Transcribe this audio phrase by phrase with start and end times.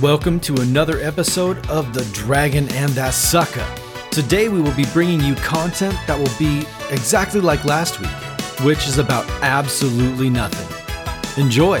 [0.00, 3.64] Welcome to another episode of The Dragon and That Sucker.
[4.10, 8.10] Today we will be bringing you content that will be exactly like last week,
[8.66, 11.42] which is about absolutely nothing.
[11.42, 11.80] Enjoy!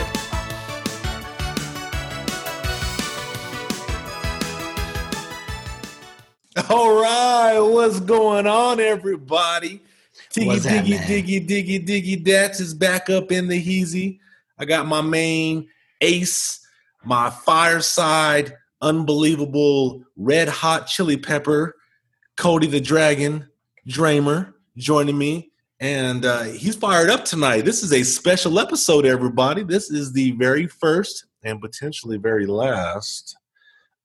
[6.70, 9.80] All right, what's going on, everybody?
[10.32, 11.08] Diggy, What's that, diggy, man?
[11.08, 12.24] diggy, diggy, diggy.
[12.24, 14.20] Dats is back up in the heezy.
[14.58, 15.68] I got my main
[16.00, 16.63] ace,
[17.04, 21.76] my fireside, unbelievable red hot chili pepper,
[22.36, 23.48] Cody the Dragon,
[23.88, 25.50] Dramer, joining me.
[25.80, 27.62] And uh, he's fired up tonight.
[27.64, 29.62] This is a special episode, everybody.
[29.62, 33.36] This is the very first and potentially very last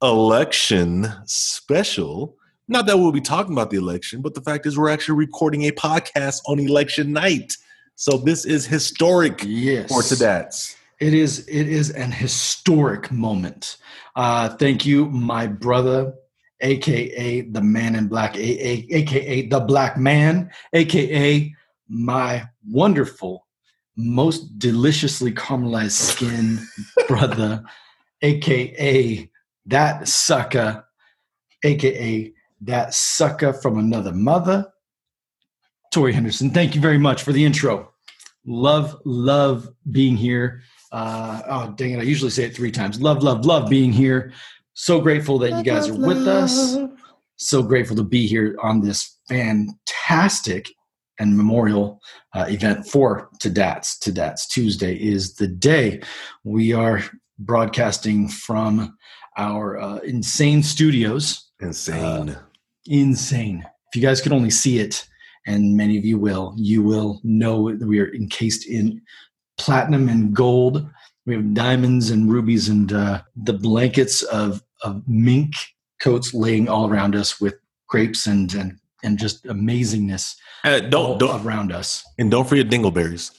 [0.01, 2.35] election special.
[2.67, 5.63] Not that we'll be talking about the election, but the fact is we're actually recording
[5.63, 7.55] a podcast on election night.
[7.95, 9.89] So this is historic Yes.
[9.89, 10.45] for today.
[10.99, 13.77] It is it is an historic moment.
[14.15, 16.13] Uh thank you, my brother,
[16.61, 21.55] aka the man in black, aka the black man, aka
[21.87, 23.47] my wonderful,
[23.95, 26.59] most deliciously caramelized skin
[27.07, 27.63] brother,
[28.21, 29.29] aka
[29.65, 30.85] that sucker,
[31.63, 34.67] aka that sucker from another mother.
[35.91, 37.91] Tori Henderson, thank you very much for the intro.
[38.45, 40.61] Love, love being here.
[40.91, 41.99] Uh, oh, dang it.
[41.99, 43.01] I usually say it three times.
[43.01, 44.33] Love, love, love being here.
[44.73, 46.77] So grateful that you guys are with us.
[47.37, 50.69] So grateful to be here on this fantastic
[51.19, 51.99] and memorial
[52.33, 53.99] uh, event for TDATS.
[53.99, 56.01] TDATS Tuesday is the day
[56.43, 57.03] we are
[57.39, 58.97] broadcasting from
[59.37, 62.37] our uh, insane studios Insane.
[62.85, 63.65] insane.
[63.91, 65.05] If you guys could only see it,
[65.45, 69.01] and many of you will, you will know that we are encased in
[69.59, 70.87] platinum and gold.
[71.25, 75.53] We have diamonds and rubies and uh, the blankets of, of mink
[76.01, 77.55] coats laying all around us with
[77.87, 82.03] grapes and and, and just amazingness Uh, all don't don't around us.
[82.17, 83.31] and don't forget dingleberries.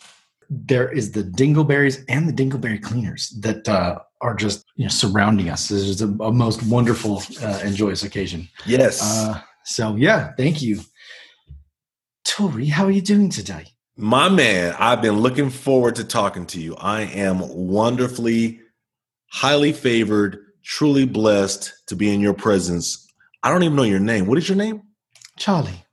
[0.72, 5.48] There is the dingleberries and the dingleberry cleaners that uh, are just you know, surrounding
[5.48, 5.68] us.
[5.68, 8.48] This is a, a most wonderful uh, and joyous occasion.
[8.66, 9.00] Yes.
[9.02, 10.80] Uh, so yeah, thank you.
[12.24, 13.64] Tori, how are you doing today?
[14.00, 16.74] My man, I've been looking forward to talking to you.
[16.76, 18.60] I am wonderfully,
[19.30, 23.06] highly favored, truly blessed to be in your presence.
[23.42, 24.24] I don't even know your name.
[24.24, 24.80] What is your name?
[25.36, 25.84] Charlie.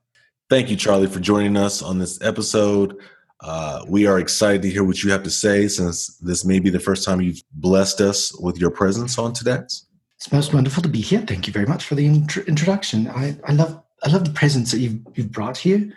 [0.49, 2.95] Thank you, Charlie, for joining us on this episode.
[3.41, 6.69] Uh, we are excited to hear what you have to say since this may be
[6.69, 9.85] the first time you've blessed us with your presence on today's.
[10.15, 11.19] It's most wonderful to be here.
[11.19, 13.09] Thank you very much for the intro- introduction.
[13.09, 15.91] I, I love I love the presence that you've you've brought here.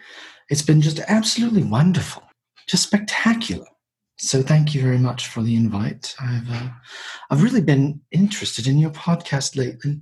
[0.50, 2.24] It's been just absolutely wonderful,
[2.66, 3.66] just spectacular.
[4.18, 6.14] So thank you very much for the invite.
[6.20, 6.68] I've uh,
[7.30, 10.00] I've really been interested in your podcast lately.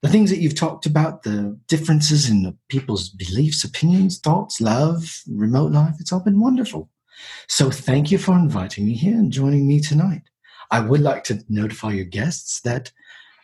[0.00, 5.72] The things that you've talked about, the differences in people's beliefs, opinions, thoughts, love, remote
[5.72, 6.88] life, it's all been wonderful.
[7.48, 10.22] So thank you for inviting me here and joining me tonight.
[10.70, 12.90] I would like to notify your guests that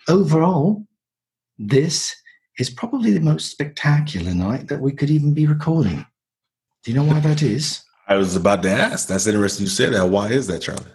[0.09, 0.87] overall,
[1.59, 2.17] this
[2.59, 6.07] is probably the most spectacular night that we could even be recording.
[6.89, 7.85] Do you know why that is?
[8.07, 9.09] I was about to ask.
[9.09, 10.09] That's interesting you said that.
[10.09, 10.87] Why is that, Charlie?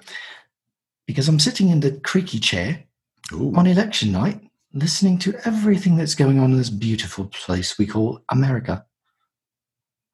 [1.05, 2.83] Because I'm sitting in the creaky chair
[3.31, 3.53] Ooh.
[3.55, 4.41] on election night,
[4.73, 8.83] listening to everything that's going on in this beautiful place we call America.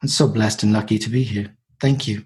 [0.02, 1.56] I'm so blessed and lucky to be here.
[1.80, 2.26] Thank you.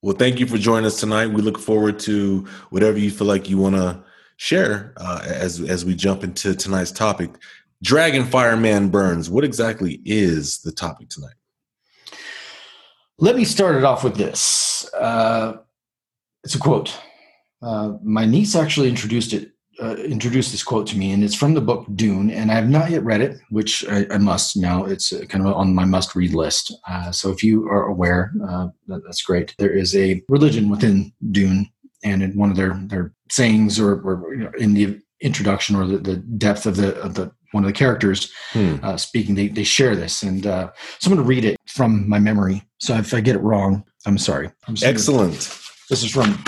[0.00, 1.26] Well, thank you for joining us tonight.
[1.26, 4.04] We look forward to whatever you feel like you want to
[4.36, 7.30] share uh, as as we jump into tonight's topic.
[7.82, 9.28] Dragon Fireman Burns.
[9.28, 11.34] What exactly is the topic tonight?
[13.18, 14.88] Let me start it off with this.
[14.94, 15.54] Uh,
[16.44, 16.94] it's a quote.
[17.62, 21.54] Uh, my niece actually introduced it, uh, introduced this quote to me, and it's from
[21.54, 22.30] the book Dune.
[22.30, 24.84] And I have not yet read it, which I, I must now.
[24.84, 26.74] It's kind of on my must-read list.
[26.86, 29.54] Uh, so if you are aware, uh, that, that's great.
[29.58, 31.70] There is a religion within Dune,
[32.04, 35.86] and in one of their their sayings, or, or you know, in the introduction, or
[35.86, 38.76] the, the depth of the of the one of the characters, Hmm.
[38.82, 40.22] uh, speaking, they, they share this.
[40.22, 42.62] And uh, so I'm going to read it from my memory.
[42.78, 44.50] So if I get it wrong, I'm sorry.
[44.68, 45.34] I'm Excellent.
[45.88, 46.42] This is from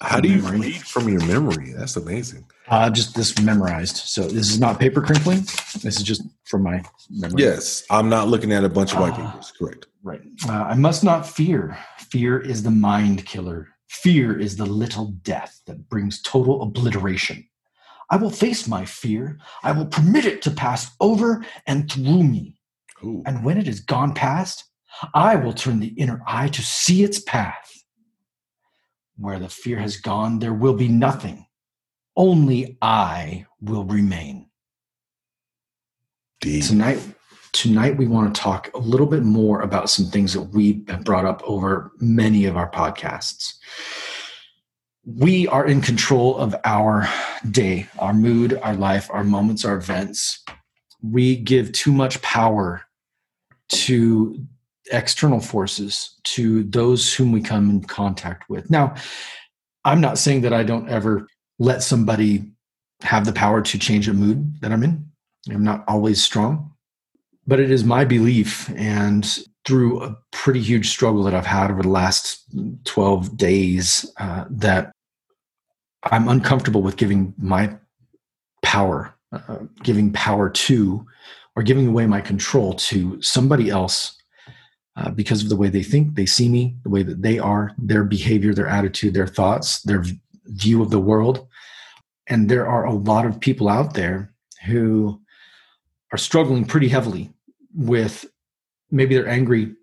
[0.00, 0.60] How do you Memory.
[0.60, 1.72] read from your memory?
[1.76, 2.44] That's amazing.
[2.68, 3.96] uh, just this memorized.
[3.96, 5.40] So this is not paper crinkling.
[5.82, 7.42] This is just from my memory.
[7.42, 9.30] Yes, I'm not looking at a bunch of white Ah.
[9.32, 9.52] papers.
[9.58, 9.86] Correct.
[10.02, 10.20] Right.
[10.48, 11.78] Uh, I must not fear.
[11.98, 13.68] Fear is the mind killer.
[13.88, 17.46] Fear is the little death that brings total obliteration.
[18.10, 19.38] I will face my fear.
[19.62, 22.56] I will permit it to pass over and through me.
[23.04, 23.22] Ooh.
[23.26, 24.64] And when it is gone past,
[25.14, 27.72] I will turn the inner eye to see its path.
[29.16, 31.46] Where the fear has gone, there will be nothing.
[32.16, 34.48] only I will remain.
[36.40, 36.64] Deep.
[36.64, 36.98] Tonight,
[37.52, 41.04] tonight we want to talk a little bit more about some things that we have
[41.04, 43.54] brought up over many of our podcasts.
[45.04, 47.08] We are in control of our
[47.50, 50.42] day, our mood, our life, our moments, our events.
[51.02, 52.82] We give too much power
[53.68, 54.46] to
[54.92, 58.70] external forces, to those whom we come in contact with.
[58.70, 58.94] Now,
[59.84, 61.26] I'm not saying that I don't ever
[61.58, 62.44] let somebody
[63.02, 65.06] have the power to change a mood that I'm in.
[65.50, 66.72] I'm not always strong,
[67.46, 71.82] but it is my belief and through a pretty huge struggle that I've had over
[71.82, 72.44] the last
[72.84, 74.92] 12 days uh, that
[76.04, 77.76] I'm uncomfortable with giving my
[78.62, 81.04] power, uh, giving power to,
[81.56, 84.16] or giving away my control to somebody else
[84.96, 87.72] uh, because of the way they think, they see me, the way that they are,
[87.78, 90.02] their behavior, their attitude, their thoughts, their
[90.46, 91.46] view of the world.
[92.28, 94.32] And there are a lot of people out there
[94.64, 95.20] who
[96.12, 97.30] are struggling pretty heavily
[97.74, 98.24] with
[98.90, 99.74] maybe they're angry,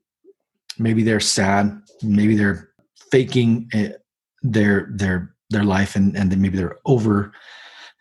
[0.80, 2.70] maybe they're sad, maybe they're
[3.12, 4.04] faking it,
[4.42, 7.32] their their their life, and and then maybe they're over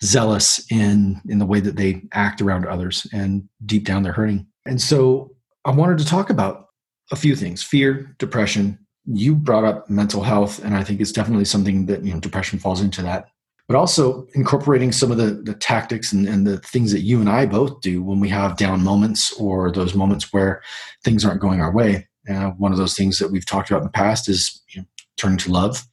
[0.03, 4.47] zealous in in the way that they act around others, and deep down they're hurting.
[4.67, 6.69] And so I wanted to talk about
[7.10, 8.78] a few things: fear, depression.
[9.04, 12.58] You brought up mental health, and I think it's definitely something that you know depression
[12.58, 13.28] falls into that
[13.69, 17.28] but also incorporating some of the, the tactics and, and the things that you and
[17.31, 20.62] I both do when we have down moments or those moments where
[21.04, 22.06] things aren't going our way.
[22.28, 24.87] Uh, one of those things that we've talked about in the past is you know,
[25.16, 25.87] turning to love,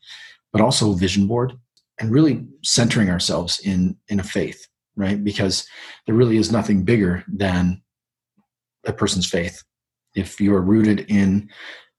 [0.51, 1.53] but also vision board
[1.99, 4.67] and really centering ourselves in in a faith,
[4.97, 5.23] right?
[5.23, 5.65] Because
[6.05, 7.81] there really is nothing bigger than
[8.85, 9.63] a person's faith.
[10.15, 11.49] If you are rooted in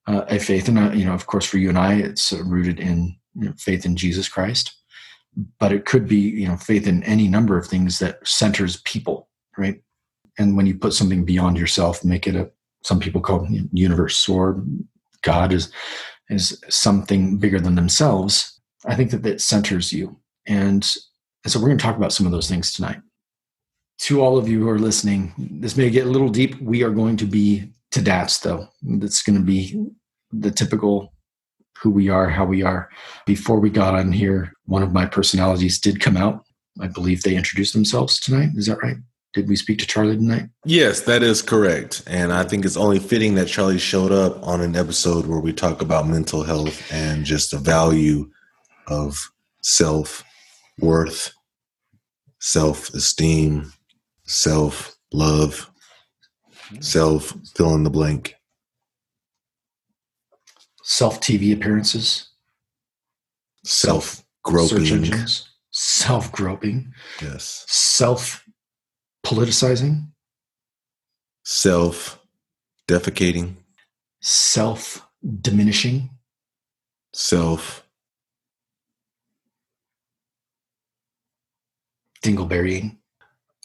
[0.07, 2.43] uh, a faith, and uh, you know, of course, for you and I, it's uh,
[2.45, 4.75] rooted in you know, faith in Jesus Christ.
[5.59, 9.29] But it could be you know faith in any number of things that centers people
[9.61, 9.81] right?
[10.39, 12.51] And when you put something beyond yourself make it a
[12.83, 14.65] some people call universe or
[15.23, 15.71] god is
[16.31, 20.19] is something bigger than themselves i think that that centers you.
[20.47, 20.87] And,
[21.45, 23.01] and so we're going to talk about some of those things tonight.
[24.03, 26.59] To all of you who are listening this may get a little deep.
[26.61, 29.91] We are going to be to dats though that's going to be
[30.33, 31.13] the typical
[31.81, 32.91] who we are, how we are.
[33.27, 36.45] Before we got on here, one of my personalities did come out.
[36.81, 38.51] I believe they introduced themselves tonight.
[38.55, 38.97] Is that right?
[39.33, 40.49] Did we speak to Charlie tonight?
[40.65, 42.03] Yes, that is correct.
[42.07, 45.53] And I think it's only fitting that Charlie showed up on an episode where we
[45.53, 48.29] talk about mental health and just the value
[48.89, 49.31] of
[49.63, 50.25] self
[50.81, 51.33] worth,
[52.41, 53.73] self esteem,
[54.25, 55.70] self love,
[56.71, 56.83] Mm-hmm.
[56.83, 58.37] self fill in the blank.
[60.85, 62.29] Self TV appearances,
[63.65, 65.13] self groping,
[65.73, 68.45] self groping, yes, self
[69.27, 70.11] politicizing,
[71.45, 72.21] self
[72.89, 73.57] defecating,
[74.21, 75.05] self
[75.41, 76.11] diminishing,
[77.13, 77.85] self
[82.23, 82.97] dingleberrying.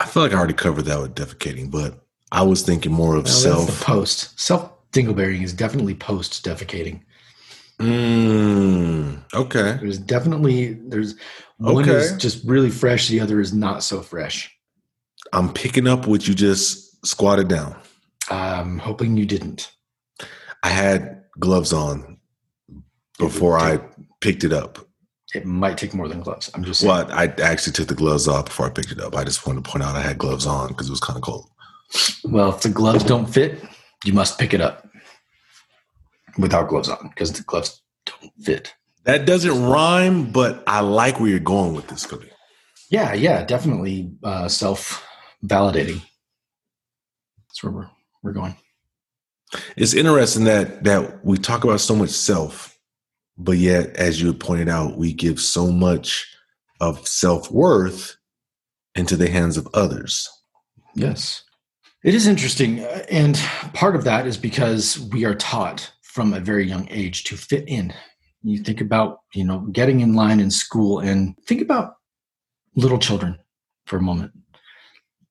[0.01, 3.25] I feel like I already covered that with defecating, but I was thinking more of
[3.25, 4.39] well, self post.
[4.39, 7.01] Self dingleberrying is definitely post defecating.
[7.80, 9.77] Mm, okay.
[9.81, 11.16] There's definitely there's
[11.57, 11.98] one okay.
[11.98, 14.51] is just really fresh, the other is not so fresh.
[15.34, 17.75] I'm picking up what you just squatted down.
[18.29, 19.72] I'm hoping you didn't.
[20.63, 22.17] I had gloves on
[23.20, 23.79] before I
[24.22, 24.79] picked it up.
[25.34, 26.50] It might take more than gloves.
[26.53, 26.89] I'm just saying.
[26.89, 29.15] Well, I actually took the gloves off before I picked it up.
[29.15, 31.24] I just wanted to point out I had gloves on because it was kind of
[31.24, 31.50] cold.
[32.24, 33.63] Well, if the gloves don't fit,
[34.04, 34.88] you must pick it up
[36.38, 38.74] without gloves on because the gloves don't fit.
[39.04, 42.30] That doesn't rhyme, but I like where you're going with this, Cody.
[42.89, 45.06] Yeah, yeah, definitely uh, self
[45.46, 46.01] validating.
[47.48, 47.89] That's where we're
[48.24, 48.56] we're going.
[49.77, 52.77] It's interesting that that we talk about so much self,
[53.38, 56.27] but yet, as you pointed out, we give so much
[56.82, 58.18] of self worth
[58.96, 60.30] into the hands of others.
[60.96, 61.45] Yes.
[62.05, 62.81] It is interesting.
[62.81, 63.35] Uh, and
[63.74, 67.67] part of that is because we are taught from a very young age to fit
[67.67, 67.91] in.
[68.43, 71.95] You think about, you know, getting in line in school and think about
[72.75, 73.39] little children
[73.88, 74.33] for a moment.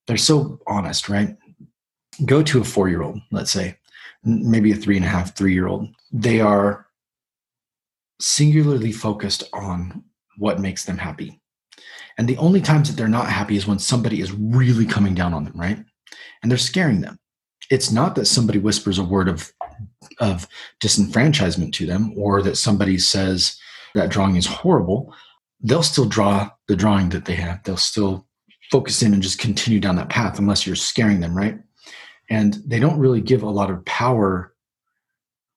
[0.05, 1.37] They're so honest, right?
[2.25, 3.77] Go to a four year old, let's say,
[4.25, 5.87] maybe a three and a half, three year old.
[6.11, 6.87] They are
[8.19, 10.03] singularly focused on
[10.37, 11.39] what makes them happy.
[12.17, 15.33] And the only times that they're not happy is when somebody is really coming down
[15.33, 15.79] on them, right?
[16.45, 17.17] And they're scaring them.
[17.71, 19.51] It's not that somebody whispers a word of
[20.19, 20.47] of
[20.81, 23.59] disenfranchisement to them or that somebody says
[23.95, 25.13] that drawing is horrible
[25.65, 27.63] they'll still draw the drawing that they have.
[27.63, 28.27] They'll still
[28.71, 31.59] focus in and just continue down that path unless you're scaring them, right?
[32.29, 34.53] And they don't really give a lot of power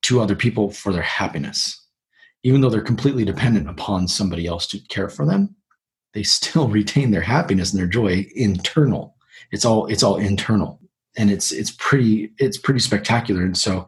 [0.03, 1.85] to other people for their happiness.
[2.43, 5.55] Even though they're completely dependent upon somebody else to care for them,
[6.15, 9.17] they still retain their happiness and their joy internal.
[9.51, 10.78] It's all it's all internal.
[11.19, 13.43] And it's it's pretty it's pretty spectacular.
[13.43, 13.87] And so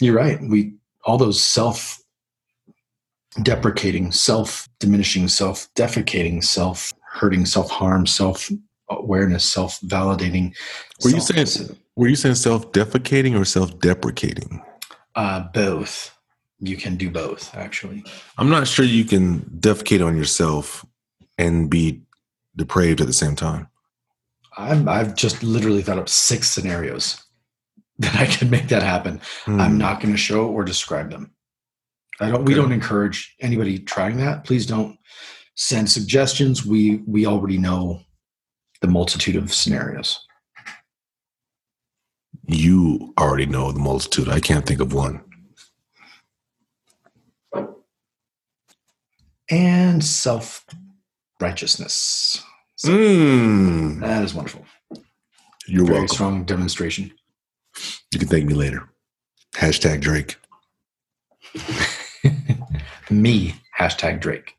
[0.00, 0.38] you're right.
[0.42, 1.98] We all those self
[3.42, 8.50] deprecating, self diminishing, self defecating, self hurting, self harm, self
[8.90, 10.54] awareness, self validating.
[11.02, 14.62] Were you saying were you saying self defecating or self deprecating?
[15.14, 16.14] Uh, both.
[16.60, 18.04] You can do both, actually.
[18.36, 20.84] I'm not sure you can defecate on yourself
[21.38, 22.02] and be
[22.56, 23.68] depraved at the same time.
[24.58, 27.22] I'm, I've just literally thought up six scenarios
[27.98, 29.20] that I could make that happen.
[29.44, 29.60] Hmm.
[29.60, 31.32] I'm not going to show or describe them.
[32.20, 32.36] I don't.
[32.36, 32.44] Okay.
[32.44, 34.44] We don't encourage anybody trying that.
[34.44, 34.98] Please don't
[35.54, 36.66] send suggestions.
[36.66, 38.00] We we already know
[38.80, 40.18] the multitude of scenarios.
[42.46, 44.28] You already know the multitude.
[44.28, 45.22] I can't think of one.
[49.48, 50.64] And self
[51.40, 52.42] righteousness.
[52.78, 54.00] So mm.
[54.00, 54.64] That is wonderful.
[55.66, 56.08] You're Very welcome.
[56.08, 57.12] strong demonstration.
[58.12, 58.88] You can thank me later.
[59.56, 60.36] Hashtag Drake.
[63.10, 63.54] me.
[63.78, 64.54] Hashtag Drake.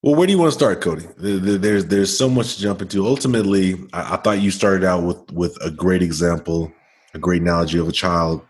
[0.00, 1.06] Well, where do you want to start, Cody?
[1.16, 3.04] There's there's so much to jump into.
[3.04, 6.72] Ultimately, I, I thought you started out with with a great example,
[7.14, 8.42] a great analogy of a child,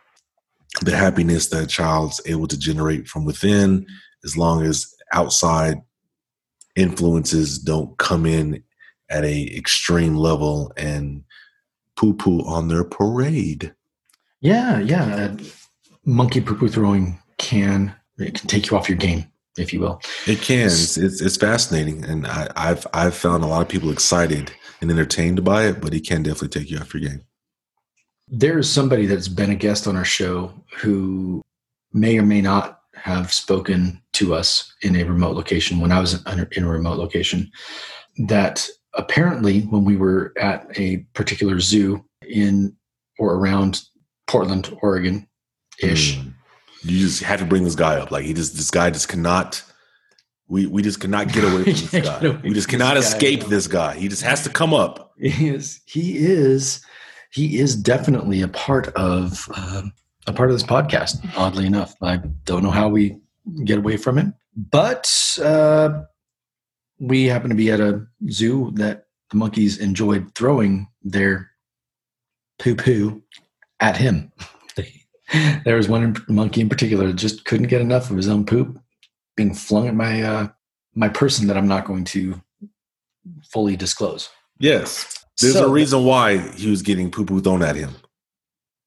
[0.82, 3.86] the happiness that a child's able to generate from within,
[4.24, 5.78] as long as outside
[6.78, 8.62] influences don't come in
[9.10, 11.24] at a extreme level and
[11.96, 13.74] poo poo on their parade.
[14.40, 15.34] Yeah, yeah.
[16.04, 20.00] monkey poo poo throwing can it can take you off your game if you will.
[20.26, 20.66] It can.
[20.66, 24.90] It's, it's, it's fascinating, and I, have I've found a lot of people excited and
[24.90, 27.22] entertained by it, but it can definitely take you off your game.
[28.28, 31.42] There's somebody that's been a guest on our show who
[31.92, 36.22] may or may not have spoken to us in a remote location when I was
[36.52, 37.50] in a remote location.
[38.26, 42.76] That apparently, when we were at a particular zoo in
[43.18, 43.82] or around
[44.26, 45.28] Portland, Oregon,
[45.80, 46.18] ish.
[46.18, 46.34] Mm
[46.82, 48.10] you just have to bring this guy up.
[48.10, 49.62] Like he just this guy just cannot.
[50.48, 52.40] We we just cannot get away from this guy.
[52.42, 53.48] We just cannot escape guy.
[53.48, 53.94] this guy.
[53.96, 55.12] He just has to come up.
[55.18, 55.80] He is.
[55.86, 56.84] He is.
[57.32, 59.82] He is definitely a part of uh,
[60.28, 61.26] a part of this podcast.
[61.36, 63.16] Oddly enough, I don't know how we
[63.64, 66.02] get away from it, but uh,
[67.00, 71.50] we happen to be at a zoo that the monkeys enjoyed throwing their
[72.58, 73.22] poo poo
[73.80, 74.30] at him.
[75.64, 78.78] there was one monkey in particular that just couldn't get enough of his own poop
[79.36, 80.48] being flung at my uh,
[80.94, 82.40] my person that I'm not going to
[83.44, 84.28] fully disclose.
[84.58, 87.94] Yes, there's so, a reason why he was getting poo poo thrown at him.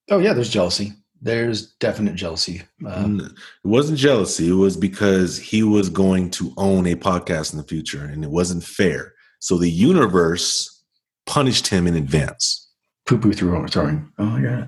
[0.10, 0.94] Oh yeah, there's jealousy.
[1.22, 2.64] There's definite jealousy.
[2.88, 4.50] Um, it wasn't jealousy.
[4.50, 8.32] It was because he was going to own a podcast in the future, and it
[8.32, 9.14] wasn't fair.
[9.40, 10.84] So the universe
[11.28, 12.70] punished him in advance.
[13.06, 14.12] Poo poo through throwing.
[14.18, 14.68] Oh yeah.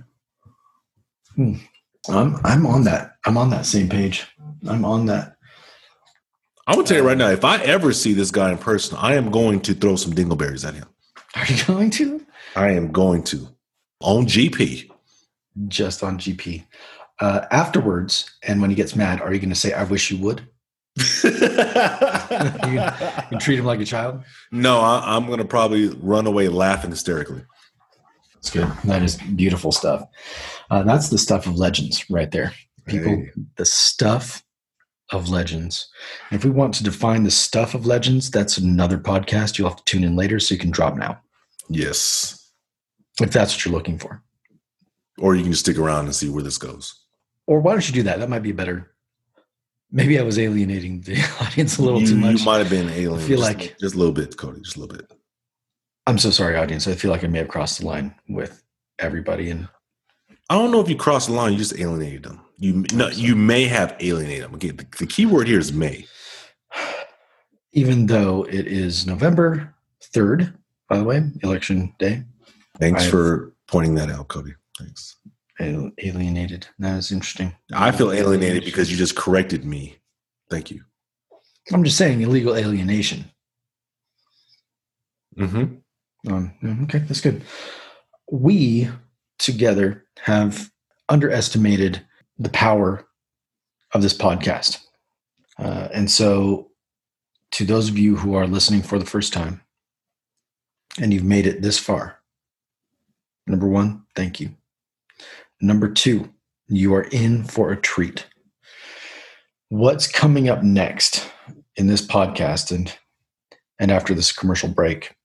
[1.36, 1.56] Hmm.
[2.10, 3.16] I'm I'm on that.
[3.26, 4.28] I'm on that same page.
[4.68, 5.36] I'm on that.
[6.68, 9.16] I'm gonna tell you right now, if I ever see this guy in person, I
[9.16, 10.86] am going to throw some dingleberries at him.
[11.36, 12.26] Are you going to?
[12.56, 13.48] I am going to.
[14.02, 14.90] On GP.
[15.68, 16.66] Just on GP.
[17.20, 20.18] Uh, afterwards, and when he gets mad, are you going to say, I wish you
[20.18, 20.48] would?
[21.24, 21.30] you,
[23.32, 24.24] you, treat him like a child?
[24.52, 27.44] No, I, am going to probably run away laughing hysterically.
[28.36, 28.72] That's good.
[28.84, 30.04] That is beautiful stuff.
[30.70, 32.54] Uh, that's the stuff of legends right there.
[32.88, 33.32] People, hey.
[33.58, 34.44] the stuff
[35.12, 35.90] of legends.
[36.30, 39.58] And if we want to define the stuff of legends, that's another podcast.
[39.58, 41.20] You'll have to tune in later so you can drop now.
[41.70, 42.52] Yes.
[43.22, 44.22] If that's what you're looking for.
[45.20, 47.00] Or you can just stick around and see where this goes.
[47.46, 48.20] Or why don't you do that?
[48.20, 48.92] That might be better.
[49.92, 52.40] Maybe I was alienating the audience a little you, too much.
[52.40, 53.14] You might have been alien.
[53.14, 54.62] I feel just, like just a little bit, Cody.
[54.62, 55.12] Just a little bit.
[56.08, 56.88] I'm so sorry, audience.
[56.88, 58.64] I feel like I may have crossed the line with
[59.00, 59.68] everybody, and
[60.50, 61.54] I don't know if you crossed the line.
[61.54, 62.42] You just alienated them.
[62.58, 64.56] You no, you may have alienated them.
[64.56, 66.06] Okay, the, the key word here is may.
[67.74, 70.54] Even though it is November third,
[70.90, 72.24] by the way, election day.
[72.80, 74.54] Thanks I've, for pointing that out, Cody.
[74.78, 75.18] Thanks.
[75.60, 76.68] Alienated.
[76.80, 77.56] That is interesting.
[77.74, 79.98] I feel alienated because you just corrected me.
[80.50, 80.82] Thank you.
[81.72, 83.26] I'm just saying illegal alienation.
[85.38, 86.34] Mm-hmm.
[86.34, 86.54] Um,
[86.84, 87.44] okay, that's good.
[88.32, 88.90] We
[89.40, 90.72] together have
[91.10, 92.06] underestimated
[92.38, 93.06] the power
[93.94, 94.80] of this podcast.
[95.60, 96.72] Uh, and so,
[97.52, 99.62] to those of you who are listening for the first time
[101.00, 102.20] and you've made it this far,
[103.46, 104.56] number one, thank you.
[105.64, 106.30] Number two,
[106.68, 108.28] you are in for a treat.
[109.70, 111.32] What's coming up next
[111.78, 112.94] in this podcast and
[113.80, 115.16] and after this commercial break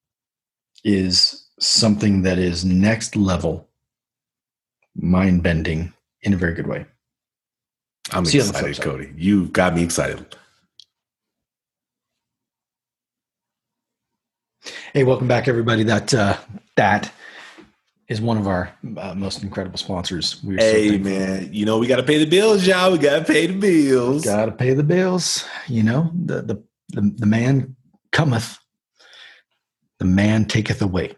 [0.85, 3.69] is something that is next level
[4.95, 5.93] mind bending
[6.23, 6.87] in a very good way.
[8.13, 8.81] I'm See you on the excited.
[8.81, 9.13] Cody.
[9.17, 10.25] You got me excited.
[14.93, 15.83] Hey, welcome back, everybody.
[15.83, 16.37] That uh,
[16.77, 17.11] that
[18.09, 20.43] is one of our uh, most incredible sponsors.
[20.43, 21.13] We're Hey, thankful.
[21.13, 21.53] man.
[21.53, 22.91] You know, we got to pay the bills, y'all.
[22.93, 24.25] We got to pay the bills.
[24.25, 25.45] Got to pay the bills.
[25.67, 27.77] You know, the, the the the man
[28.13, 28.59] cometh,
[29.99, 31.17] the man taketh away.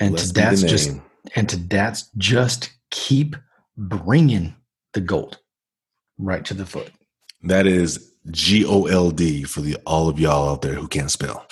[0.00, 0.90] And to that's just
[1.34, 3.36] and to that's just keep
[3.76, 4.54] bringing
[4.92, 5.38] the gold
[6.18, 6.90] right to the foot.
[7.42, 11.10] That is G O L D for the all of y'all out there who can't
[11.10, 11.46] spell.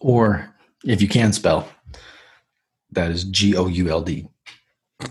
[0.00, 0.52] Or
[0.84, 1.68] if you can spell,
[2.92, 4.28] that is G O U L D.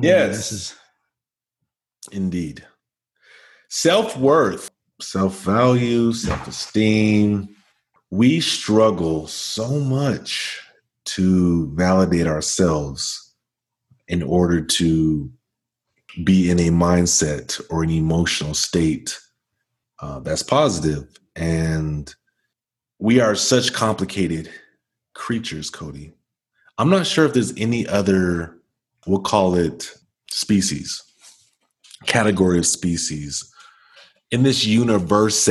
[0.00, 0.36] Yes.
[0.36, 0.76] This is
[2.10, 2.64] Indeed.
[3.68, 7.48] Self worth, self value, self esteem.
[8.10, 10.60] We struggle so much
[11.06, 13.34] to validate ourselves
[14.08, 15.30] in order to
[16.22, 19.18] be in a mindset or an emotional state
[20.00, 21.08] uh, that's positive.
[21.34, 22.14] And
[22.98, 24.50] we are such complicated
[25.14, 26.12] creatures, Cody.
[26.78, 28.58] I'm not sure if there's any other,
[29.06, 29.92] we'll call it
[30.30, 31.02] species,
[32.06, 33.52] category of species
[34.30, 35.48] in this universe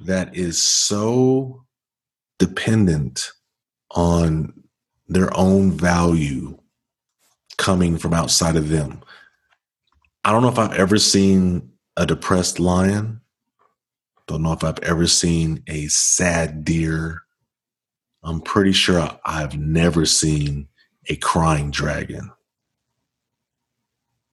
[0.00, 1.64] that is so
[2.38, 3.30] dependent
[3.92, 4.52] on
[5.08, 6.58] their own value
[7.64, 9.00] coming from outside of them.
[10.22, 13.22] I don't know if I've ever seen a depressed lion.
[14.26, 17.22] Don't know if I've ever seen a sad deer.
[18.22, 20.68] I'm pretty sure I've never seen
[21.08, 22.30] a crying dragon.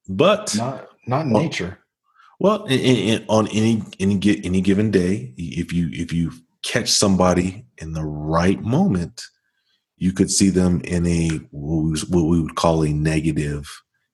[0.10, 1.80] But not not in Well- nature.
[2.38, 6.90] well, in, in, in- on any any any given day, if you if you catch
[6.90, 9.24] somebody in the right moment,
[10.02, 13.70] you could see them in a what we, what we would call a negative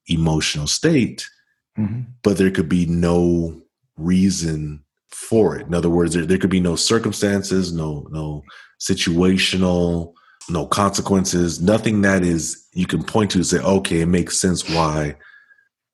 [0.08, 1.26] emotional state,
[1.80, 2.08] Mhm.
[2.24, 3.62] but there could be no
[3.96, 5.66] reason for it.
[5.66, 8.44] In other words, there, there could be no circumstances, no no
[8.82, 10.14] situational,
[10.50, 14.70] no consequences, nothing that is you can point to and say, okay, it makes sense
[14.70, 15.16] why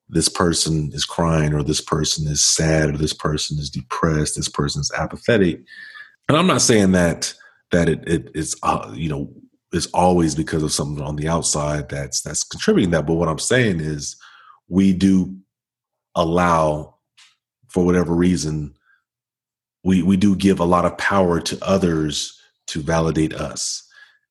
[0.09, 4.49] this person is crying or this person is sad or this person is depressed this
[4.49, 5.61] person is apathetic
[6.27, 7.33] and i'm not saying that
[7.71, 9.33] that it, it is uh, you know
[9.73, 13.05] is always because of something on the outside that's that's contributing that.
[13.05, 14.15] But what i'm saying is
[14.69, 15.35] we do
[16.15, 16.95] allow
[17.67, 18.75] for whatever reason
[19.83, 23.81] we we do give a lot of power to others to validate us.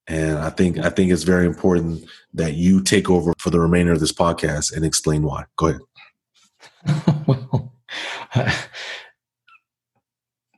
[0.06, 3.92] And i think i think it's very important that you take over for the remainder
[3.92, 5.44] of this podcast and explain why.
[5.56, 5.80] Go ahead.
[7.26, 7.72] Well,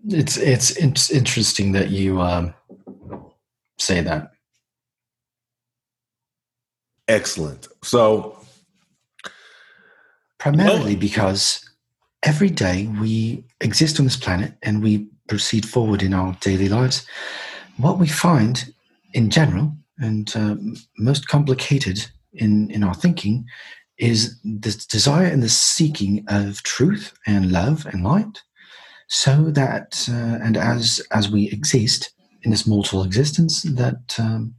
[0.08, 2.54] it's it's it's interesting that you um,
[3.78, 4.33] say that.
[7.08, 8.38] Excellent so
[10.44, 11.64] Primarily Well- because
[12.22, 17.06] every day we exist on this planet and we proceed forward in our daily lives.
[17.78, 18.70] What we find
[19.14, 20.56] in general and uh,
[20.98, 23.46] most complicated in, in our thinking
[23.96, 28.42] is this desire and the seeking of truth and love and light
[29.08, 32.12] so that uh, and as as we exist
[32.42, 34.54] in this mortal existence that um,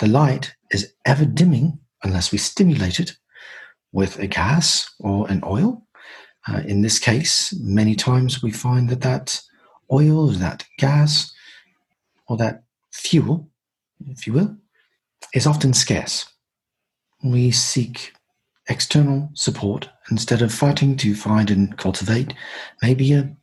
[0.00, 3.16] the light is ever dimming unless we stimulate it
[3.92, 5.82] with a gas or an oil.
[6.46, 9.40] Uh, in this case, many times we find that that
[9.92, 11.32] oil, that gas,
[12.28, 13.48] or that fuel,
[14.06, 14.56] if you will,
[15.34, 16.26] is often scarce.
[17.24, 18.12] We seek
[18.68, 22.34] external support instead of fighting to find and cultivate
[22.82, 23.34] maybe a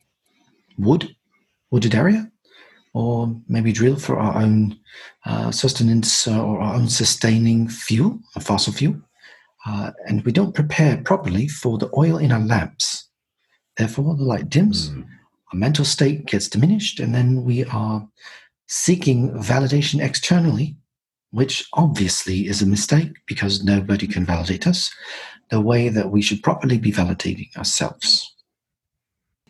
[0.77, 1.15] wood,
[1.71, 2.31] wooded area,
[2.95, 4.79] or maybe drill for our own
[5.25, 8.95] uh, sustenance uh, or our own sustaining fuel, a fossil fuel
[9.65, 13.09] uh, and we don't prepare properly for the oil in our lamps.
[13.77, 15.07] Therefore, the light dims, Mm.
[15.51, 18.07] our mental state gets diminished, and then we are
[18.67, 20.75] seeking validation externally,
[21.31, 24.91] which obviously is a mistake because nobody can validate us
[25.49, 28.31] the way that we should properly be validating ourselves.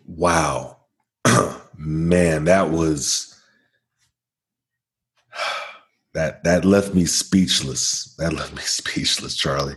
[0.07, 0.77] wow
[1.77, 3.34] man that was
[6.15, 8.15] That that left me speechless.
[8.17, 9.75] That left me speechless, Charlie.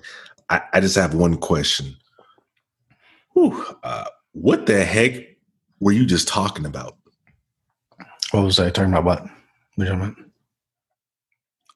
[0.49, 1.95] I, I just have one question.
[3.35, 5.37] Whew, uh, what the heck
[5.81, 6.97] were you just talking about?
[8.31, 9.05] What was I talking about?
[9.05, 9.23] What?
[9.75, 10.15] What talking about?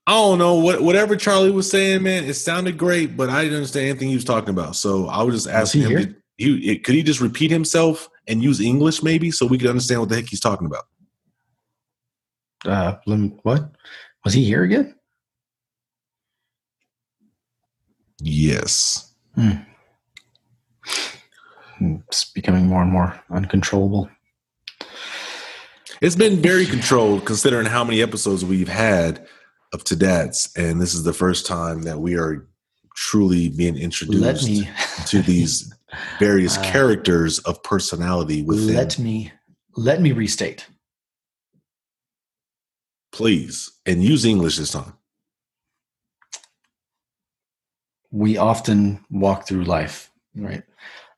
[0.06, 2.24] I don't know what whatever Charlie was saying, man.
[2.24, 4.76] It sounded great, but I didn't understand anything he was talking about.
[4.76, 5.98] So I was just asking he him.
[5.98, 10.00] did- He, could he just repeat himself and use English, maybe, so we could understand
[10.00, 10.84] what the heck he's talking about?
[12.64, 13.70] Uh, let me- what?
[14.24, 14.94] Was he here again?
[18.20, 19.14] Yes.
[21.80, 24.08] It's becoming more and more uncontrollable.
[26.00, 29.26] It's been very controlled considering how many episodes we've had
[29.72, 32.46] of TDATS, and this is the first time that we are
[32.94, 34.68] truly being introduced me
[35.06, 35.72] to these
[36.18, 38.74] various Uh, characters of personality within.
[38.74, 39.32] let me
[39.76, 40.66] let me restate.
[43.12, 44.94] Please, and use English this time.
[48.12, 50.62] we often walk through life, right?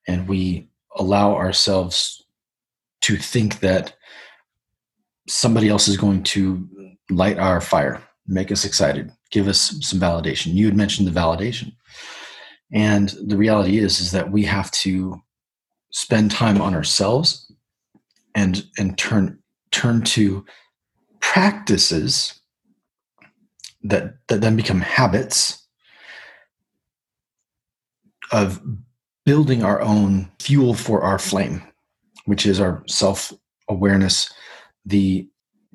[0.07, 2.25] And we allow ourselves
[3.03, 3.95] to think that
[5.29, 6.67] somebody else is going to
[7.11, 10.55] light our fire, make us excited, give us some validation.
[10.55, 11.73] You had mentioned the validation.
[12.73, 15.21] And the reality is is that we have to
[15.91, 17.53] spend time on ourselves
[18.35, 19.39] and and turn
[19.71, 20.45] turn to
[21.33, 22.39] practices
[23.83, 25.67] that that then become habits
[28.31, 28.61] of
[29.25, 31.63] building our own fuel for our flame,
[32.27, 33.33] which is our self
[33.71, 34.33] awareness,
[34.85, 35.27] the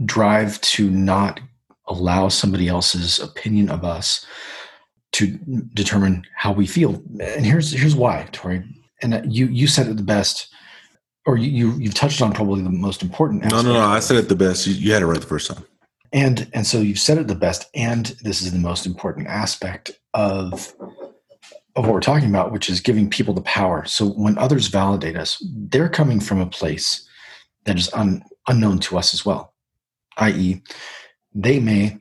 [0.05, 1.39] drive to not
[1.87, 4.25] allow somebody else's opinion of us
[5.13, 5.25] to
[5.73, 7.01] determine how we feel.
[7.19, 8.63] And here's here's why, Tori.
[9.01, 10.53] And you you said it the best,
[11.29, 13.43] or you, you you've touched on probably the most important.
[13.45, 13.63] Aspect.
[13.65, 13.85] No, no, no.
[13.85, 14.65] I said it the best.
[14.67, 15.63] You, you had it right the first time.
[16.11, 19.91] and and so you've said it the best and this is the most important aspect
[20.15, 20.73] of
[21.75, 25.15] of what we're talking about which is giving people the power so when others validate
[25.23, 25.37] us
[25.71, 27.07] they're coming from a place
[27.65, 29.53] that is un, unknown to us as well
[30.17, 30.63] i.e
[31.35, 31.95] they may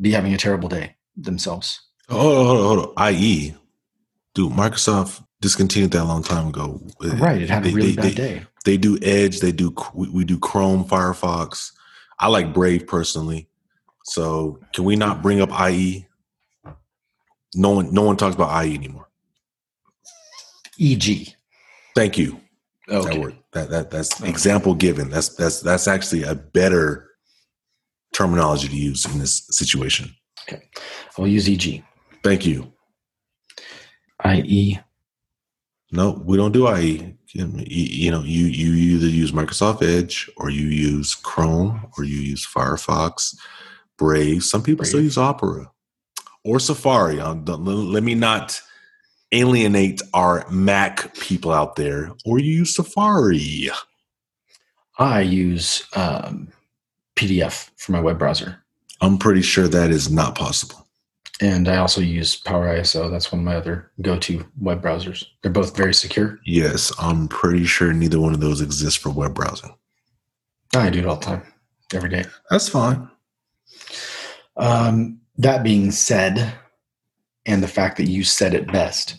[0.00, 1.68] be having a terrible day themselves
[2.10, 3.14] oh, Hold on, hold on, hold on.
[3.14, 3.54] IE,
[4.36, 6.80] dude, Microsoft discontinued that a long time ago.
[7.26, 9.40] right it had a really they- bad they- day They do Edge.
[9.40, 9.74] They do.
[9.94, 11.72] We, we do Chrome, Firefox.
[12.18, 13.48] I like Brave personally.
[14.04, 16.06] So can we not bring up IE?
[17.54, 19.08] No one, no one talks about IE anymore.
[20.80, 21.34] eg
[21.94, 22.40] Thank you.
[22.88, 23.36] That okay word.
[23.52, 24.30] That that that's Okay.
[24.30, 25.10] example given.
[25.10, 27.10] That's that's that's actually a better
[28.12, 30.14] terminology to use in this situation.
[30.48, 30.62] Okay.
[31.18, 31.84] i'll use eg
[32.24, 32.72] Thank you.
[34.24, 34.78] i.e
[35.92, 37.16] No, we don't do IE.
[37.34, 42.18] You, you know, you you either use Microsoft Edge or you use Chrome or you
[42.18, 43.36] use Firefox,
[43.96, 44.42] Brave.
[44.42, 45.70] Some people still use Opera
[46.44, 47.20] or Safari.
[47.20, 48.60] Um, let me not
[49.32, 52.10] alienate our Mac people out there.
[52.26, 53.70] Or you use Safari.
[54.98, 56.48] i use um,
[57.16, 58.62] pdf for my web browser
[59.00, 60.81] I'm pretty sure that is not possible.
[61.40, 63.10] And I also use Power ISO.
[63.10, 65.24] That's one of my other go to web browsers.
[65.42, 66.38] They're both very secure.
[66.44, 69.74] Yes, I'm pretty sure neither one of those exists for web browsing.
[70.74, 71.42] I do it all the time,
[71.92, 72.24] every day.
[72.50, 73.08] That's fine.
[74.56, 76.54] Um, that being said,
[77.46, 79.16] and the fact that you said it best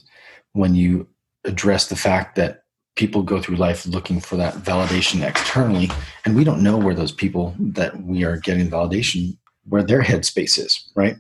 [0.54, 1.08] when you
[1.46, 2.64] address the fact that
[2.96, 5.90] people go through life looking for that validation externally,
[6.26, 10.58] and we don't know where those people that we are getting validation, where their headspace
[10.60, 11.16] is, right?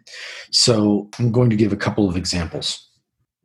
[0.51, 2.89] So I'm going to give a couple of examples.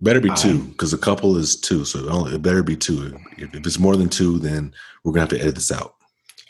[0.00, 2.76] Better be two Um, because a couple is two, so it, only, it better be
[2.76, 3.18] two.
[3.36, 5.94] If, if it's more than two, then we're gonna have to edit this out.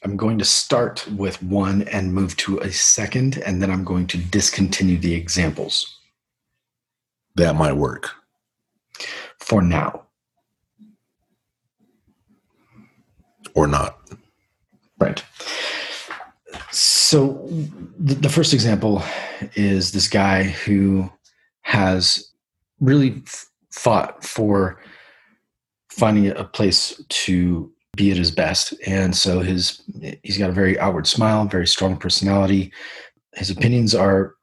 [0.05, 4.07] I'm going to start with one and move to a second, and then I'm going
[4.09, 5.99] to discontinue the examples
[7.37, 8.11] That might work.
[9.41, 10.05] for now.
[13.55, 13.99] or not.
[15.01, 15.25] Right.
[17.09, 17.49] So
[17.99, 19.03] the, first example
[19.55, 21.11] is this guy who
[21.63, 22.35] has
[22.81, 23.23] really
[23.71, 24.79] fought for
[25.89, 28.75] finding a place to be at his best.
[28.87, 29.81] And so his
[30.23, 32.75] he's got a very outward smile very strong personality.
[33.37, 34.35] His opinions are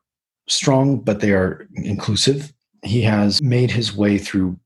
[0.49, 2.51] strong but they are inclusive.
[2.82, 4.60] He has made his way through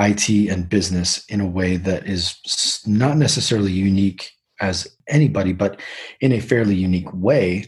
[0.00, 2.34] IT and business in a way that is
[2.88, 5.80] not necessarily unique as anybody, but
[6.20, 7.64] in a fairly unique way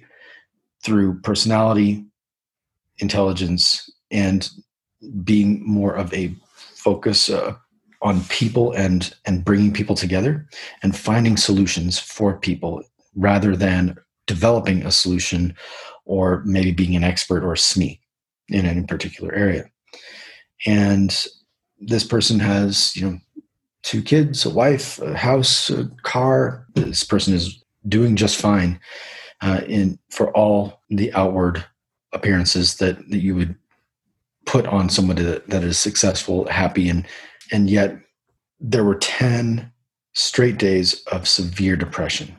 [0.84, 2.04] through personality,
[2.98, 4.50] intelligence, and
[5.24, 6.34] being more of a
[6.74, 7.54] focus uh,
[8.02, 10.46] on people and and bringing people together
[10.82, 12.82] and finding solutions for people
[13.14, 15.54] rather than developing a solution
[16.04, 17.98] or maybe being an expert or a SME
[18.48, 19.64] in any particular area.
[20.66, 21.26] And
[21.78, 23.18] this person has, you know,
[23.82, 26.66] two kids, a wife, a house, a car.
[26.74, 28.80] This person is doing just fine
[29.40, 31.64] uh, in for all the outward
[32.12, 33.56] appearances that, that you would
[34.44, 37.06] put on somebody that, that is successful, happy, and
[37.50, 37.98] and yet
[38.60, 39.70] there were 10
[40.14, 42.34] straight days of severe depression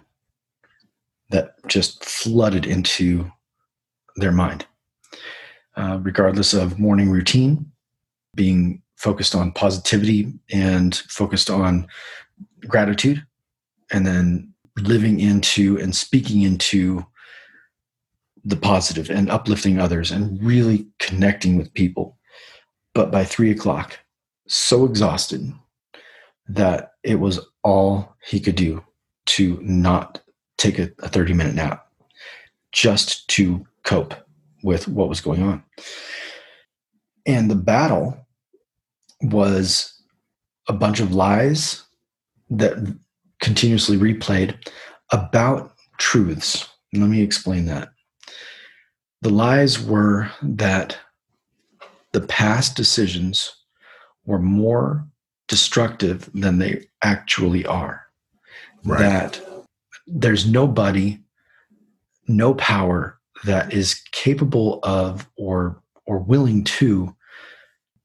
[1.29, 3.29] that just flooded into
[4.15, 4.65] their mind.
[5.75, 7.71] Uh, regardless of morning routine,
[8.35, 11.85] being focused on positivity and focused on
[12.65, 13.21] gratitude,
[13.91, 17.05] and then living into and speaking into
[18.45, 22.17] the positive and uplifting others and really connecting with people.
[22.93, 23.99] But by three o'clock,
[24.47, 25.53] so exhausted
[26.47, 28.81] that it was all he could do
[29.25, 30.21] to not
[30.57, 31.87] take a, a 30 minute nap
[32.71, 34.13] just to cope
[34.63, 35.61] with what was going on.
[37.25, 38.22] And the battle
[39.23, 39.93] was
[40.67, 41.83] a bunch of lies
[42.49, 42.75] that
[43.41, 44.55] continuously replayed
[45.11, 46.67] about truths.
[46.93, 47.89] Let me explain that.
[49.21, 50.97] The lies were that
[52.11, 53.55] the past decisions
[54.25, 55.07] were more
[55.47, 58.05] destructive than they actually are.
[58.85, 58.99] Right.
[58.99, 59.41] That
[60.07, 61.19] there's nobody,
[62.27, 67.15] no power that is capable of or or willing to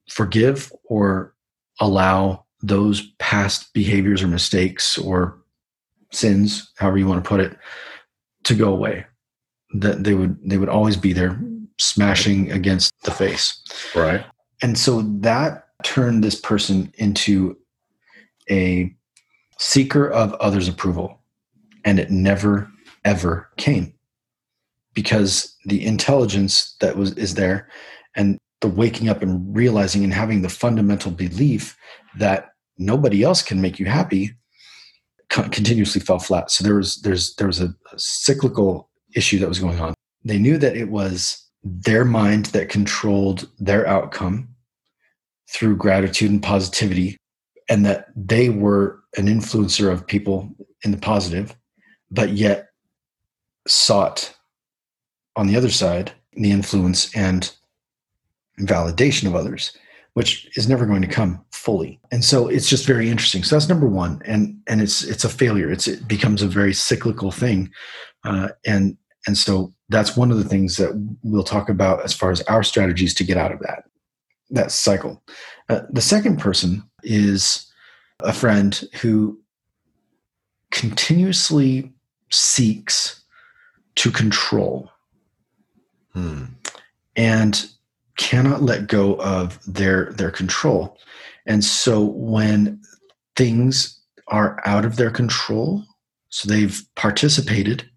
[0.09, 1.35] forgive or
[1.81, 5.39] allow those past behaviors or mistakes or
[6.13, 7.57] sins, however you want to put it,
[8.45, 9.07] to go away.
[9.75, 11.39] That they would they would always be there
[11.79, 13.63] smashing against the face.
[13.95, 14.25] Right.
[14.63, 17.57] And so that turned this person into
[18.51, 18.95] a
[19.59, 21.21] seeker of others' approval.
[21.85, 22.71] And it never,
[23.05, 23.95] ever came
[24.95, 27.69] because the intelligence that was is there
[28.17, 31.77] and the waking up and realizing and having the fundamental belief
[32.19, 34.35] that nobody else can make you happy
[35.29, 36.51] continuously fell flat.
[36.51, 39.95] So there was there's there was a, cyclical issue that was going on.
[40.25, 44.49] They knew that it was their mind that controlled their outcome
[45.51, 47.17] through gratitude and positivity,
[47.69, 50.51] and that they were an influencer of people
[50.85, 51.57] in the positive,
[52.11, 52.69] but yet
[53.67, 54.35] sought
[55.37, 57.55] on the other side the influence and
[58.61, 59.77] validation of others
[60.19, 62.01] which is never going to come fully.
[62.11, 63.45] And so it's just very interesting.
[63.45, 64.21] So that's number one.
[64.25, 65.71] And and it's it's a failure.
[65.71, 67.71] It's it becomes a very cyclical thing.
[68.25, 68.97] Uh, and
[69.29, 70.91] and so that's one of the things that
[71.23, 73.85] we'll talk about as far as our strategies to get out of that
[74.51, 75.23] that cycle.
[75.69, 77.73] Uh, the second person is
[78.25, 79.39] a friend who
[80.73, 81.93] continuously
[82.31, 83.23] seeks
[83.95, 84.91] to control.
[86.13, 86.47] Hmm.
[87.15, 87.71] and
[88.19, 90.99] cannot let go of their their control
[91.47, 92.81] and so when
[93.37, 95.83] things are out of their control
[96.29, 97.89] so they've participated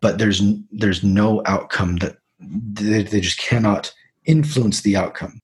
[0.00, 3.92] but there's there's no outcome that they, they just cannot
[4.24, 5.42] influence the outcome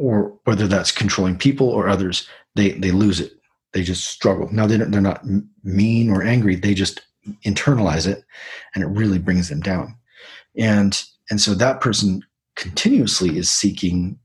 [0.00, 3.32] or whether that's controlling people or others, they they lose it.
[3.72, 4.48] They just struggle.
[4.50, 5.22] Now they they're not
[5.62, 6.56] mean or angry.
[6.56, 7.02] They just
[7.44, 8.24] internalize it,
[8.74, 9.94] and it really brings them down.
[10.56, 12.22] And and so that person
[12.60, 14.18] continuously is seeking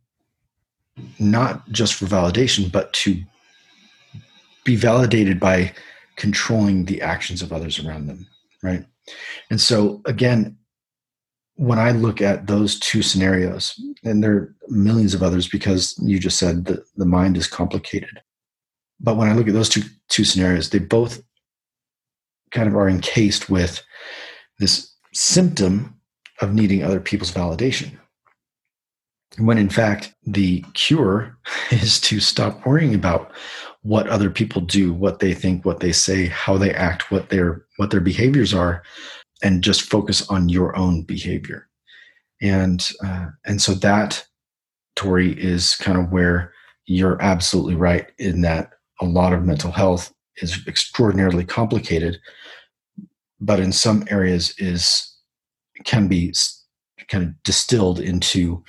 [1.20, 3.24] not just for validation, but to
[4.66, 5.74] be validated by
[6.18, 8.28] controlling the actions of others around them,
[8.62, 8.86] right?
[9.50, 10.58] And so again,
[11.56, 16.20] when I look at those two scenarios, and there are millions of others because you
[16.20, 18.22] just said that the mind is complicated.
[19.00, 21.24] But when I look at those two two scenarios, they both
[22.52, 23.82] kind of are encased with
[24.60, 26.00] this symptom
[26.42, 27.98] of needing other people's validation.
[29.38, 31.38] When in fact, the cure
[31.72, 33.32] is to stop worrying about
[33.82, 37.66] what other people do, what they think, what they say, how they act, what their
[37.78, 38.84] what their behaviors are,
[39.44, 41.68] and just focus on your own behavior.
[42.42, 44.26] And uh, and so that
[44.96, 46.54] Tori is kind of where
[46.86, 48.72] you're absolutely right in that
[49.02, 52.20] a lot of mental health is extraordinarily complicated,
[53.40, 55.12] but in some areas is
[55.84, 56.34] can be
[57.08, 58.64] kind of distilled into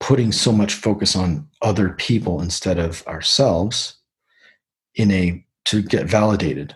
[0.00, 3.96] putting so much focus on other people instead of ourselves
[4.94, 6.74] in a to get validated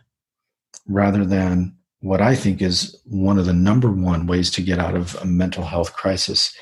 [0.86, 4.94] rather than what I think is one of the number one ways to get out
[4.94, 6.54] of a mental health crisis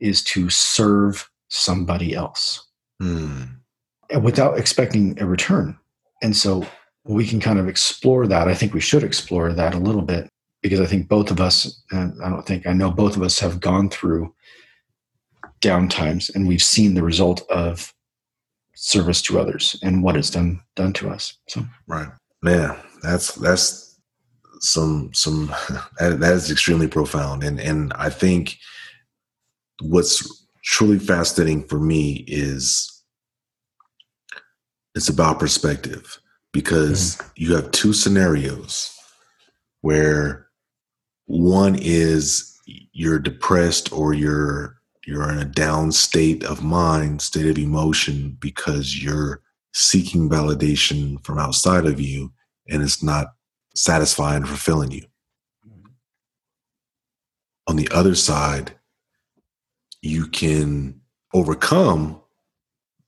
[0.00, 2.66] is to serve somebody else
[3.00, 3.44] hmm.
[4.22, 5.78] without expecting a return.
[6.22, 6.66] And so
[7.04, 8.48] we can kind of explore that.
[8.48, 10.28] I think we should explore that a little bit
[10.62, 13.60] because I think both of us, I don't think I know both of us have
[13.60, 14.34] gone through
[15.66, 17.92] down times and we've seen the result of
[18.76, 21.36] service to others and what it's done done to us.
[21.48, 22.08] So right,
[22.40, 23.98] man, that's that's
[24.60, 25.46] some some
[25.98, 28.56] that, that is extremely profound, and and I think
[29.80, 33.02] what's truly fascinating for me is
[34.94, 36.20] it's about perspective
[36.52, 37.30] because mm.
[37.34, 38.92] you have two scenarios
[39.80, 40.46] where
[41.26, 42.56] one is
[42.92, 44.75] you're depressed or you're
[45.06, 49.40] you're in a down state of mind, state of emotion because you're
[49.72, 52.32] seeking validation from outside of you
[52.68, 53.28] and it's not
[53.76, 55.06] satisfying and fulfilling you.
[55.66, 55.90] Mm-hmm.
[57.68, 58.74] On the other side,
[60.02, 61.00] you can
[61.32, 62.20] overcome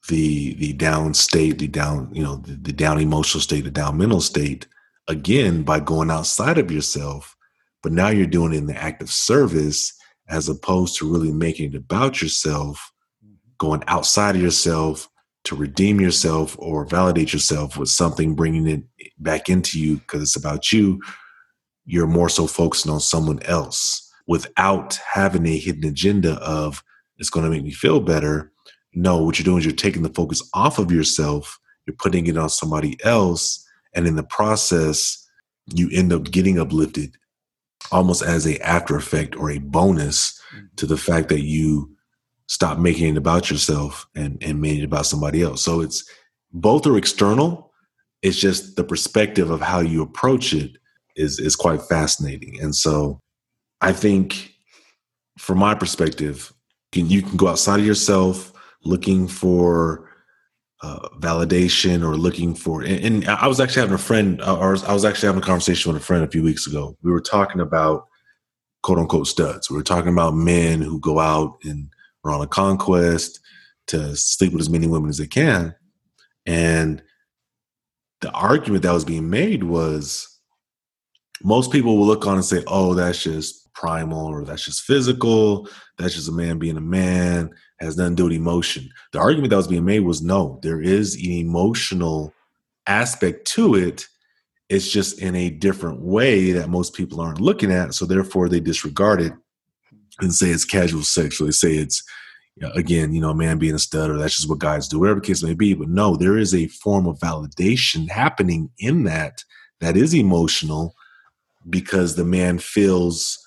[0.08, 3.98] the the down state, the down, you know, the, the down emotional state, the down
[3.98, 4.66] mental state
[5.08, 7.36] again by going outside of yourself.
[7.82, 9.97] But now you're doing it in the act of service
[10.28, 12.92] as opposed to really making it about yourself,
[13.24, 13.34] mm-hmm.
[13.58, 15.08] going outside of yourself
[15.44, 18.82] to redeem yourself or validate yourself with something, bringing it
[19.18, 21.00] back into you because it's about you.
[21.86, 26.82] You're more so focusing on someone else without having a hidden agenda of
[27.16, 28.52] it's going to make me feel better.
[28.94, 32.36] No, what you're doing is you're taking the focus off of yourself, you're putting it
[32.36, 35.26] on somebody else, and in the process,
[35.66, 37.16] you end up getting uplifted
[37.92, 40.66] almost as a after effect or a bonus mm-hmm.
[40.76, 41.94] to the fact that you
[42.46, 45.62] stop making it about yourself and and made it about somebody else.
[45.62, 46.08] So it's
[46.52, 47.72] both are external.
[48.22, 50.78] It's just the perspective of how you approach it
[51.16, 52.60] is is quite fascinating.
[52.60, 53.20] And so
[53.80, 54.54] i think
[55.38, 56.52] from my perspective
[56.92, 58.52] can, you can go outside of yourself
[58.84, 60.07] looking for
[60.82, 64.76] uh, validation or looking for and, and, i was actually having a friend uh, or
[64.86, 66.96] i was actually having a conversation with a friend a few weeks ago.
[67.02, 68.06] We were talking about
[68.82, 69.70] quote unquote studs.
[69.70, 71.88] We were talking about men who go out and
[72.24, 73.40] are on a conquest
[73.88, 75.74] to sleep with as many women as they can.
[76.46, 77.02] And
[78.20, 80.40] the argument that was being made was
[81.42, 85.68] most people will look on and say oh that's just primal or that's just physical.
[85.98, 88.90] That's just a man being a man has nothing to do with emotion.
[89.12, 92.32] The argument that was being made was no, there is an emotional
[92.86, 94.06] aspect to it.
[94.68, 97.94] It's just in a different way that most people aren't looking at.
[97.94, 99.32] So therefore, they disregard it
[100.20, 101.40] and say it's casual sex.
[101.40, 102.02] Or they say it's
[102.74, 105.20] again, you know, a man being a stud, or that's just what guys do, whatever
[105.20, 105.74] the case may be.
[105.74, 109.44] But no, there is a form of validation happening in that
[109.80, 110.94] that is emotional
[111.70, 113.38] because the man feels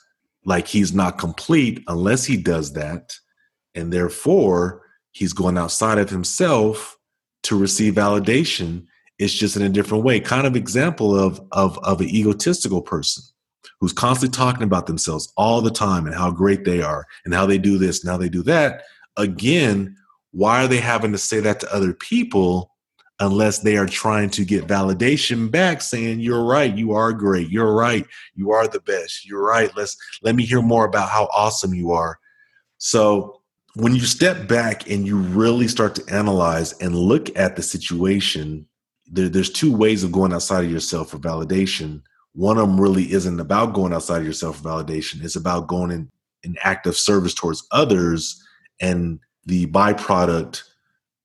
[0.45, 3.13] like he's not complete unless he does that
[3.75, 6.97] and therefore he's going outside of himself
[7.43, 8.85] to receive validation.
[9.19, 10.19] It's just in a different way.
[10.19, 13.23] Kind of example of of of an egotistical person
[13.79, 17.45] who's constantly talking about themselves all the time and how great they are and how
[17.45, 18.83] they do this and how they do that.
[19.17, 19.95] Again
[20.31, 22.71] why are they having to say that to other people
[23.19, 26.75] unless they are trying to get validation back saying you're right.
[26.75, 27.49] You are great.
[27.49, 28.05] You're right.
[28.33, 29.27] You are the best.
[29.27, 29.69] You're right.
[29.75, 32.17] Let's let me hear more about how awesome you are.
[32.79, 33.40] So
[33.75, 38.65] when you step back and you really start to analyze and look at the situation,
[39.05, 42.01] there, there's two ways of going outside of yourself for validation.
[42.33, 45.23] One of them really isn't about going outside of yourself for validation.
[45.23, 46.09] It's about going in
[46.43, 48.41] an act of service towards others,
[48.81, 50.63] and the byproduct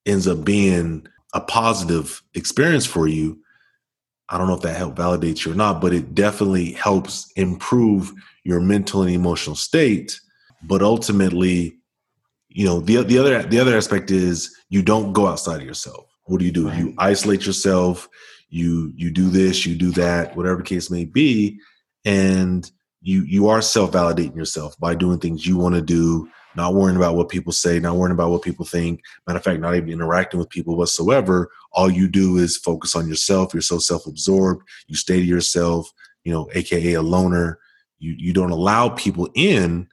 [0.04, 3.38] ends up being a positive experience for you.
[4.28, 8.12] I don't know if that helped validate you or not, but it definitely helps improve
[8.44, 10.20] your mental and emotional state.
[10.62, 11.75] But ultimately,
[12.57, 16.07] you know the the other the other aspect is you don't go outside of yourself.
[16.25, 16.69] What do you do?
[16.69, 16.79] Right.
[16.79, 18.09] you isolate yourself.
[18.49, 21.61] You you do this you do that whatever the case may be.
[22.07, 22.69] And
[23.03, 27.14] you you are self-validating yourself by doing things you want to do not worrying about
[27.14, 29.03] what people say not worrying about what people think.
[29.27, 31.51] Matter of fact not even interacting with people whatsoever.
[31.73, 33.53] All you do is focus on yourself.
[33.53, 34.66] You're so self-absorbed.
[34.87, 35.92] You stay to yourself
[36.25, 37.59] you know aka a loner.
[37.98, 39.88] You you don't allow people in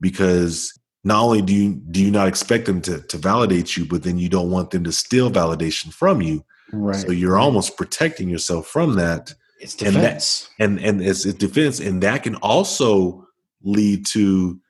[0.00, 0.72] because
[1.04, 4.18] not only do you do you not expect them to to validate you, but then
[4.18, 6.44] you don't want them to steal validation from you.
[6.72, 6.96] Right.
[6.96, 9.34] So you're almost protecting yourself from that.
[9.60, 10.48] It's defense.
[10.58, 11.80] And that, and, and it's, it's defense.
[11.80, 13.26] And that can also
[13.62, 14.60] lead to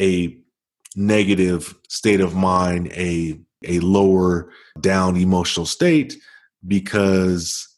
[0.00, 0.36] a
[0.94, 6.16] negative state of mind, a a lower down emotional state
[6.66, 7.68] because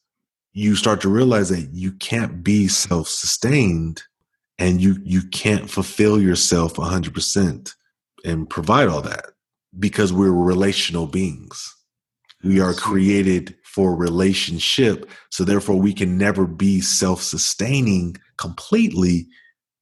[0.53, 4.03] you start to realize that you can't be self-sustained
[4.59, 7.75] and you you can't fulfill yourself 100%
[8.25, 9.27] and provide all that
[9.79, 11.75] because we're relational beings
[12.43, 15.09] We are created for relationship.
[15.31, 19.29] So therefore we can never be self-sustaining completely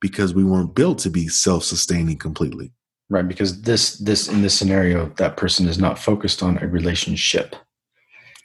[0.01, 2.72] because we weren't built to be self-sustaining completely.
[3.09, 7.55] Right, because this this in this scenario, that person is not focused on a relationship.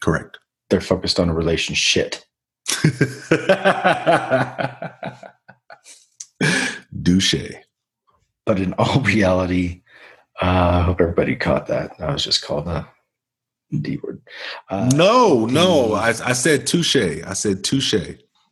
[0.01, 0.37] Correct.
[0.69, 2.15] They're focused on a relationship.
[7.01, 7.53] Douche.
[8.45, 9.83] But in all reality,
[10.41, 11.93] uh, I hope everybody caught that.
[11.99, 12.87] I was just called a
[13.79, 14.21] D word.
[14.69, 15.93] Uh, no, no.
[15.93, 16.95] I, I said touche.
[16.95, 17.95] I said touche.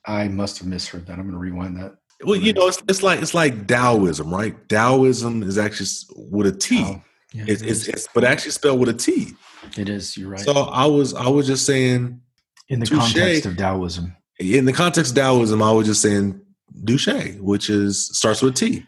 [0.05, 1.13] I must have misheard that.
[1.13, 1.95] I'm going to rewind that.
[2.23, 4.67] Well, you know, it's, it's like it's like Taoism, right?
[4.67, 5.87] Taoism is actually
[6.29, 6.83] with a T.
[6.85, 7.01] Oh,
[7.33, 9.35] yeah, it's, it it's, it's, but actually spelled with a T.
[9.77, 10.17] It is.
[10.17, 10.39] You're right.
[10.39, 12.19] So I was I was just saying
[12.67, 14.15] in the touche, context of Taoism.
[14.39, 16.41] In the context of Taoism, I was just saying
[16.83, 18.85] douche, which is starts with T.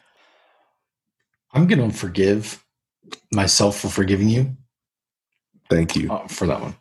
[1.53, 2.63] I'm going to forgive
[3.33, 4.55] myself for forgiving you.
[5.69, 6.75] Thank you uh, for that one.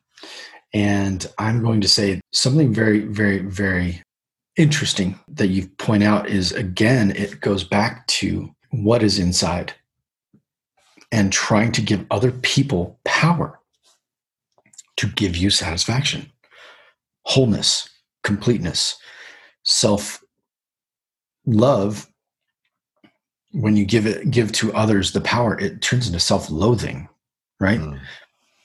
[0.72, 4.02] And I'm going to say something very, very, very
[4.56, 9.72] interesting that you point out is again, it goes back to what is inside
[11.12, 13.58] and trying to give other people power
[14.96, 16.30] to give you satisfaction,
[17.22, 17.88] wholeness,
[18.22, 18.96] completeness,
[19.64, 20.22] self
[21.46, 22.06] love.
[23.52, 27.08] When you give it, give to others the power, it turns into self loathing,
[27.58, 27.80] right?
[27.80, 28.00] Mm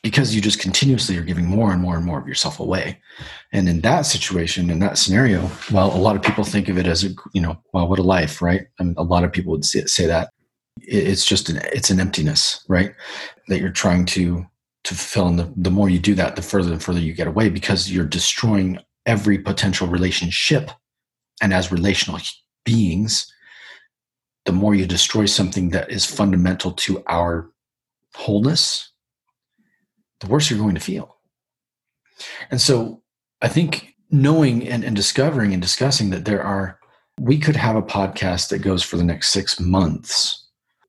[0.05, 3.01] because you just continuously are giving more and more and more of yourself away.
[3.51, 6.85] And in that situation, in that scenario, well, a lot of people think of it
[6.85, 8.67] as a, you know, well, what a life, right?
[8.77, 10.29] And a lot of people would say, say that
[10.79, 12.93] it's just an, it's an emptiness, right?
[13.47, 14.45] That you're trying to,
[14.83, 17.25] to fill And the, the more you do that, the further and further you get
[17.25, 20.69] away because you're destroying every potential relationship.
[21.41, 22.19] And as relational
[22.65, 23.31] beings,
[24.45, 27.49] the more you destroy something that is fundamental to our
[28.13, 28.91] wholeness
[30.19, 31.17] the worse you're going to feel.
[32.49, 33.01] And so
[33.41, 36.79] I think knowing and, and discovering and discussing that there are,
[37.19, 40.41] we could have a podcast that goes for the next six months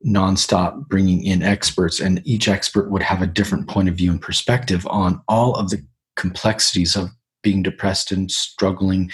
[0.06, 4.20] nonstop bringing in experts and each expert would have a different point of view and
[4.20, 5.84] perspective on all of the
[6.16, 7.08] complexities of
[7.42, 9.10] being depressed and struggling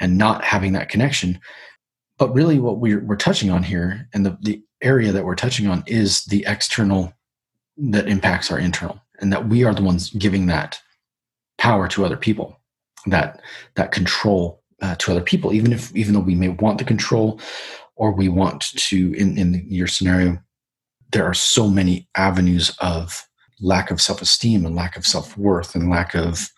[0.00, 1.38] and not having that connection
[2.18, 5.66] but really what we're, we're touching on here and the, the area that we're touching
[5.66, 7.12] on is the external
[7.76, 10.80] that impacts our internal and that we are the ones giving that
[11.58, 12.58] power to other people
[13.06, 13.40] that
[13.76, 17.40] that control uh, to other people even if even though we may want the control
[17.94, 20.38] or we want to in in your scenario
[21.12, 23.26] there are so many avenues of
[23.60, 26.50] lack of self-esteem and lack of self-worth and lack of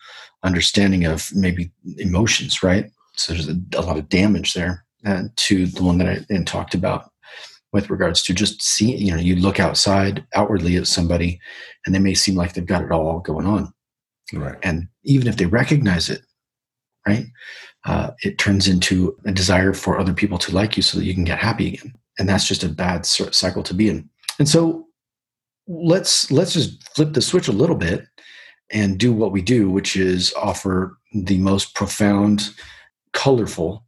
[0.43, 2.91] understanding of maybe emotions right?
[3.15, 6.45] So there's a, a lot of damage there uh, to the one that i and
[6.47, 7.11] talked about
[7.71, 11.39] with regards to just seeing, you know, you look outside outwardly at somebody
[11.85, 13.71] and they may seem like they've got it all going on.
[14.33, 14.57] Right.
[14.63, 16.21] And even if they recognize it,
[17.07, 17.25] right,
[17.85, 21.13] uh, it turns into a desire for other people to like you so that you
[21.13, 21.93] can get happy again.
[22.17, 24.09] And that's just a bad cycle to be in.
[24.39, 24.87] And so
[25.67, 28.05] let's let's just flip the switch a little bit
[28.71, 32.49] and do what we do, which is offer the most profound,
[33.13, 33.85] colorful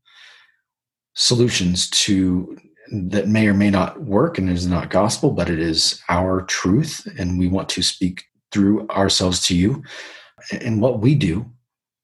[1.13, 2.57] solutions to
[2.91, 7.07] that may or may not work and is not gospel, but it is our truth.
[7.17, 9.83] And we want to speak through ourselves to you.
[10.51, 11.49] And what we do,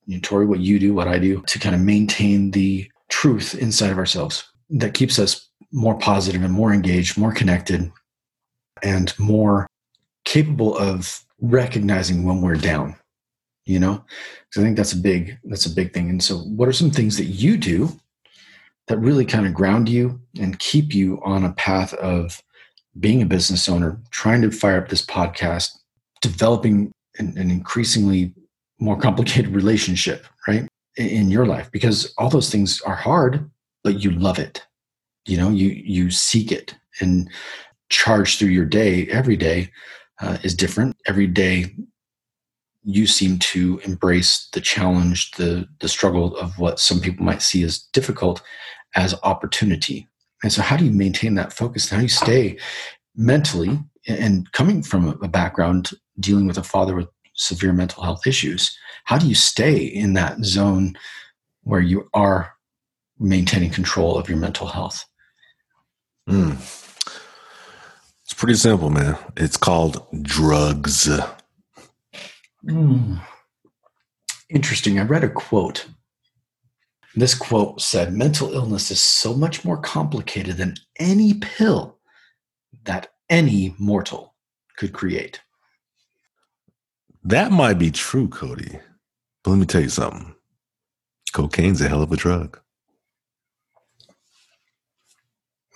[0.05, 3.55] you know, Tori, what you do, what I do, to kind of maintain the truth
[3.55, 7.91] inside of ourselves that keeps us more positive and more engaged, more connected,
[8.81, 9.67] and more
[10.23, 12.95] capable of recognizing when we're down.
[13.65, 14.05] You know,
[14.51, 16.09] so I think that's a big that's a big thing.
[16.09, 17.99] And so, what are some things that you do
[18.87, 22.41] that really kind of ground you and keep you on a path of
[22.99, 25.71] being a business owner, trying to fire up this podcast,
[26.21, 28.33] developing an, an increasingly
[28.79, 30.67] more complicated relationship, right?
[30.95, 33.49] In your life, because all those things are hard,
[33.83, 34.65] but you love it.
[35.25, 37.29] You know, you you seek it and
[37.89, 39.07] charge through your day.
[39.07, 39.69] Every day
[40.21, 40.95] uh, is different.
[41.05, 41.75] Every day
[42.89, 47.61] you seem to embrace the challenge, the the struggle of what some people might see
[47.63, 48.41] as difficult,
[48.95, 50.07] as opportunity.
[50.41, 51.89] And so, how do you maintain that focus?
[51.89, 52.57] How do you stay
[53.13, 53.77] mentally
[54.07, 58.75] and coming from a background dealing with a father with severe mental health issues?
[59.03, 60.97] How do you stay in that zone
[61.63, 62.53] where you are
[63.19, 65.03] maintaining control of your mental health?
[66.29, 66.53] Mm.
[68.23, 69.17] It's pretty simple, man.
[69.35, 71.09] It's called drugs.
[72.67, 73.21] Mm.
[74.49, 74.99] Interesting.
[74.99, 75.87] I read a quote
[77.17, 81.97] this quote said Mental illness is so much more complicated than any pill
[82.83, 84.35] that any mortal
[84.77, 85.41] could create.
[87.23, 88.79] That might be true, Cody.
[89.43, 90.35] But let me tell you something.
[91.33, 92.59] Cocaine's a hell of a drug.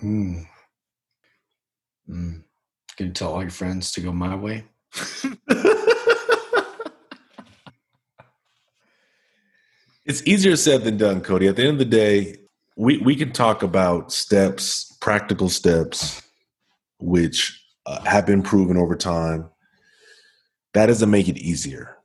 [0.00, 0.46] Mm.
[2.08, 2.42] Mm.
[2.96, 4.64] Can you tell all your friends to go my way?
[10.04, 11.46] it's easier said than done, Cody.
[11.46, 12.36] At the end of the day,
[12.76, 16.22] we, we can talk about steps, practical steps,
[16.98, 19.48] which uh, have been proven over time.
[20.74, 21.96] That doesn't make it easier.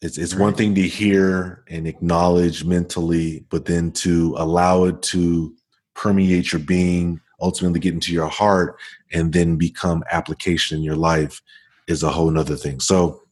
[0.00, 5.54] It's it's one thing to hear and acknowledge mentally, but then to allow it to
[5.94, 8.80] permeate your being, ultimately get into your heart,
[9.12, 11.40] and then become application in your life
[11.86, 12.80] is a whole nother thing.
[12.80, 13.22] So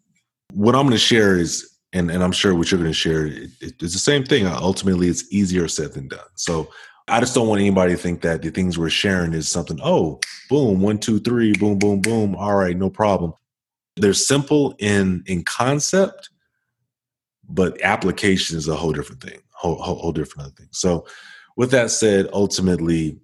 [0.52, 3.26] what I'm going to share is, and, and I'm sure what you're going to share,
[3.26, 4.47] it, it's the same thing.
[4.47, 6.20] Ultimately, it's easier said than done.
[6.34, 6.70] So
[7.09, 10.20] I just don't want anybody to think that the things we're sharing is something, oh,
[10.49, 12.36] boom, one, two, three, boom, boom, boom.
[12.36, 13.34] All right, no problem.
[13.97, 16.30] They're simple in in concept,
[17.49, 20.68] but application is a whole different thing, whole, whole, whole different other thing.
[20.70, 21.07] So,
[21.57, 23.18] with that said, ultimately,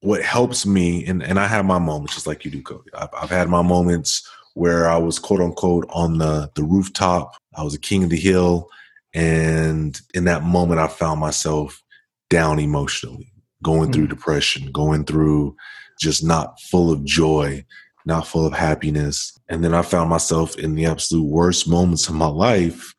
[0.00, 2.90] what helps me, and, and I have my moments just like you do, Cody.
[2.94, 4.26] I've, I've had my moments
[4.56, 7.36] where I was quote unquote on the the rooftop.
[7.54, 8.70] I was a king of the hill,
[9.12, 11.82] and in that moment, I found myself
[12.30, 13.30] down emotionally,
[13.62, 13.92] going mm-hmm.
[13.92, 15.54] through depression, going through
[16.00, 17.66] just not full of joy,
[18.06, 19.38] not full of happiness.
[19.50, 22.94] And then I found myself in the absolute worst moments of my life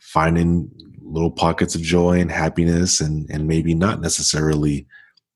[0.00, 0.70] finding
[1.02, 4.86] little pockets of joy and happiness and and maybe not necessarily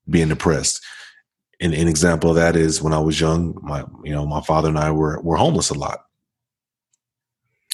[0.09, 0.83] being depressed.
[1.63, 4.69] And an example of that is when I was young, my you know, my father
[4.69, 6.07] and I were were homeless a lot.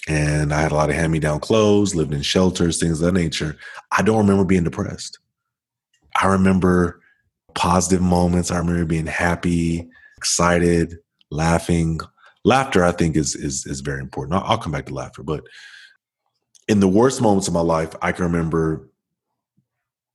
[0.06, 3.56] And I had a lot of hand-me-down clothes, lived in shelters, things of that nature.
[3.90, 5.18] I don't remember being depressed.
[6.20, 7.00] I remember
[7.54, 8.50] positive moments.
[8.50, 10.98] I remember being happy, excited,
[11.30, 12.00] laughing.
[12.44, 14.34] Laughter, I think, is is is very important.
[14.34, 15.44] I'll, I'll come back to laughter, but
[16.68, 18.88] in the worst moments of my life, I can remember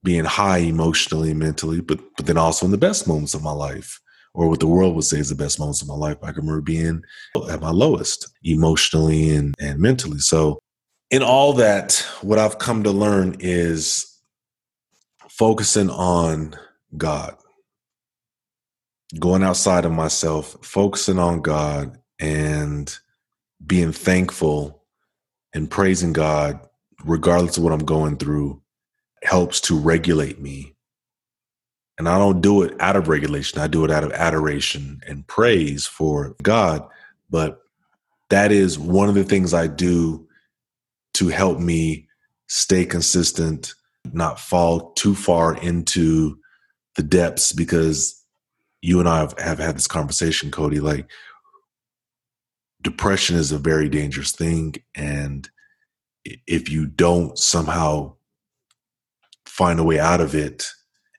[0.04, 4.00] being high emotionally, mentally, but but then also in the best moments of my life,
[4.34, 6.42] or what the world would say is the best moments of my life, I can
[6.42, 7.04] remember being
[7.50, 10.20] at my lowest emotionally and, and mentally.
[10.20, 10.60] So
[11.12, 14.20] in all that, what I've come to learn is
[15.30, 16.56] focusing on
[16.98, 17.36] God,
[19.20, 22.98] going outside of myself, focusing on God and
[23.66, 24.84] being thankful
[25.54, 26.60] and praising God,
[27.06, 28.63] regardless of what I'm going through,
[29.24, 30.76] helps to regulate me.
[31.98, 35.28] And I don't do it out of regulation, I do it out of adoration and
[35.28, 36.88] praise for God.
[37.30, 37.62] But
[38.30, 40.28] that is one of the things I do
[41.16, 42.08] to help me
[42.48, 43.74] stay consistent,
[44.12, 46.40] not fall too far into
[46.96, 48.24] the depths because
[48.82, 50.80] you and I have, have had this conversation, Cody.
[50.80, 51.10] Like,
[52.82, 55.50] depression is a very dangerous thing and
[56.26, 58.14] if you don't somehow
[59.58, 60.68] find a way out of it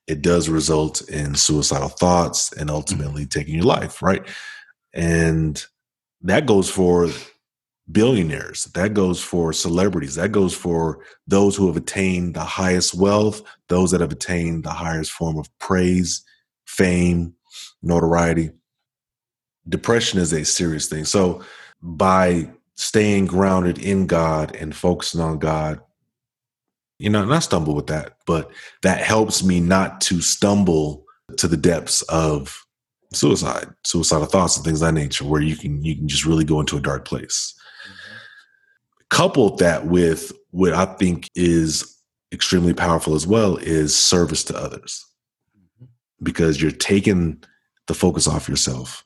[0.07, 3.39] it does result in suicidal thoughts and ultimately mm-hmm.
[3.39, 4.26] taking your life right
[4.93, 5.66] and
[6.20, 7.09] that goes for
[7.93, 13.43] billionaires that goes for celebrities that goes for those who have attained the highest wealth
[13.68, 16.24] those that have attained the highest form of praise
[16.64, 17.35] fame
[17.82, 18.51] notoriety
[19.68, 21.05] depression is a serious thing.
[21.05, 21.43] So
[21.82, 25.80] by staying grounded in God and focusing on God,
[26.99, 28.51] you know, and I stumble with that, but
[28.83, 31.05] that helps me not to stumble
[31.39, 32.65] to the depths of
[33.13, 36.45] suicide, suicidal thoughts and things of that nature, where you can you can just really
[36.45, 37.55] go into a dark place.
[37.87, 38.17] Mm-hmm.
[39.11, 41.99] Coupled that with what I think is
[42.33, 45.05] extremely powerful as well is service to others.
[45.57, 45.87] Mm-hmm.
[46.23, 47.43] Because you're taking
[47.87, 49.05] the focus off yourself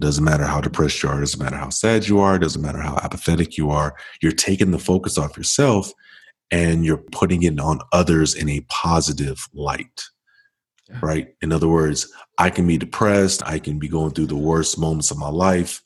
[0.00, 2.98] doesn't matter how depressed you are, doesn't matter how sad you are, doesn't matter how
[3.02, 3.94] apathetic you are.
[4.22, 5.92] You're taking the focus off yourself
[6.52, 10.02] and you're putting it on others in a positive light.
[10.88, 10.98] Yeah.
[11.02, 11.34] Right?
[11.40, 15.10] In other words, I can be depressed, I can be going through the worst moments
[15.10, 15.82] of my life,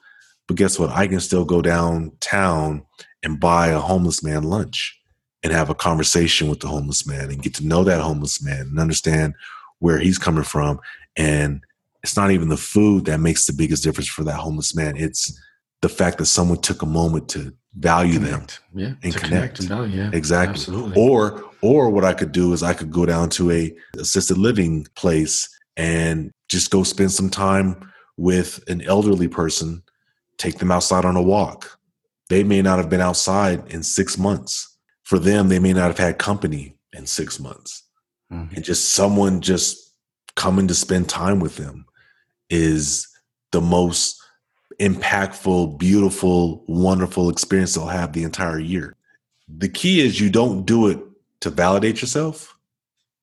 [0.47, 0.91] but guess what?
[0.91, 2.85] I can still go downtown
[3.23, 5.01] and buy a homeless man lunch
[5.43, 8.63] and have a conversation with the homeless man and get to know that homeless man
[8.63, 9.35] and understand
[9.79, 10.81] where he's coming from
[11.17, 11.63] and
[12.07, 14.97] it's not even the food that makes the biggest difference for that homeless man.
[14.97, 15.37] It's
[15.83, 18.61] the fact that someone took a moment to value connect.
[18.73, 19.23] them yeah, and connect.
[19.23, 19.59] connect.
[19.61, 20.11] and value, yeah.
[20.13, 20.55] Exactly.
[20.55, 21.01] Absolutely.
[21.01, 24.87] Or or what I could do is I could go down to a assisted living
[24.95, 29.83] place and just go spend some time with an elderly person,
[30.39, 31.79] take them outside on a walk.
[32.29, 34.79] They may not have been outside in 6 months.
[35.05, 37.83] For them, they may not have had company in 6 months.
[38.33, 38.55] Mm-hmm.
[38.55, 39.93] And just someone just
[40.35, 41.87] coming to spend time with them
[42.49, 43.07] is
[43.53, 44.23] the most
[44.81, 48.97] impactful, beautiful, wonderful experience they'll have the entire year.
[49.49, 50.99] The key is you don't do it
[51.41, 52.57] to validate yourself.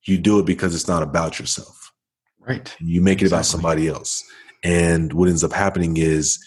[0.04, 1.92] You do it because it's not about yourself.
[2.40, 2.76] Right.
[2.80, 3.38] You make it exactly.
[3.38, 4.24] about somebody else.
[4.64, 6.44] And what ends up happening is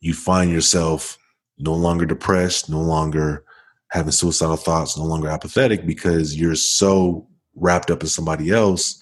[0.00, 1.18] you find yourself
[1.58, 3.44] no longer depressed, no longer
[3.90, 9.00] having suicidal thoughts, no longer apathetic because you're so wrapped up in somebody else.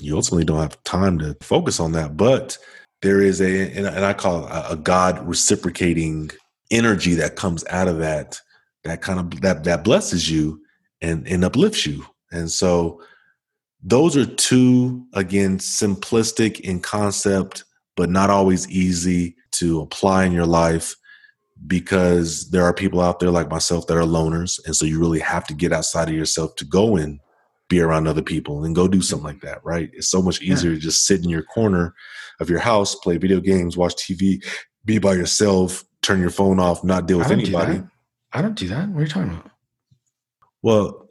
[0.00, 2.16] You ultimately don't have time to focus on that.
[2.16, 2.56] But
[3.02, 6.30] there is a, and I call it a God reciprocating
[6.70, 8.40] energy that comes out of that,
[8.84, 10.60] that kind of, that, that blesses you
[11.00, 12.04] and, and uplifts you.
[12.32, 13.00] And so
[13.82, 17.64] those are two, again, simplistic in concept,
[17.96, 20.94] but not always easy to apply in your life
[21.66, 24.60] because there are people out there like myself that are loners.
[24.66, 27.20] And so you really have to get outside of yourself to go and
[27.68, 29.90] be around other people and go do something like that, right?
[29.92, 30.76] It's so much easier yeah.
[30.76, 31.94] to just sit in your corner
[32.40, 34.44] of your house, play video games, watch TV,
[34.84, 37.82] be by yourself, turn your phone off, not deal with anybody.
[38.32, 38.88] I don't do that.
[38.88, 39.50] What are you talking about?
[40.62, 41.08] Well,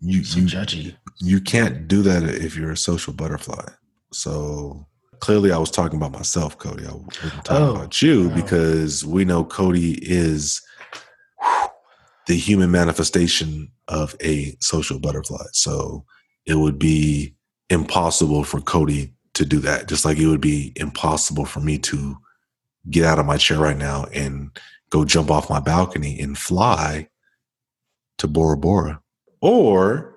[0.00, 0.96] you so you, judgy.
[1.20, 3.64] You can't do that if you're a social butterfly.
[4.12, 4.86] So
[5.20, 6.84] clearly, I was talking about myself, Cody.
[6.86, 8.34] I wasn't talking oh, about you wow.
[8.34, 10.62] because we know Cody is
[12.26, 15.44] the human manifestation of a social butterfly.
[15.52, 16.04] So
[16.46, 17.34] it would be
[17.70, 22.16] impossible for Cody to do that, just like it would be impossible for me to
[22.90, 24.50] get out of my chair right now and
[24.90, 27.08] go jump off my balcony and fly
[28.18, 29.00] to Bora Bora
[29.40, 30.16] or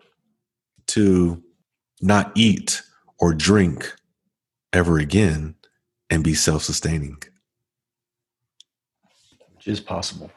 [0.87, 1.41] to
[2.01, 2.81] not eat
[3.19, 3.93] or drink
[4.73, 5.55] ever again
[6.09, 7.17] and be self sustaining.
[9.55, 10.31] Which is possible.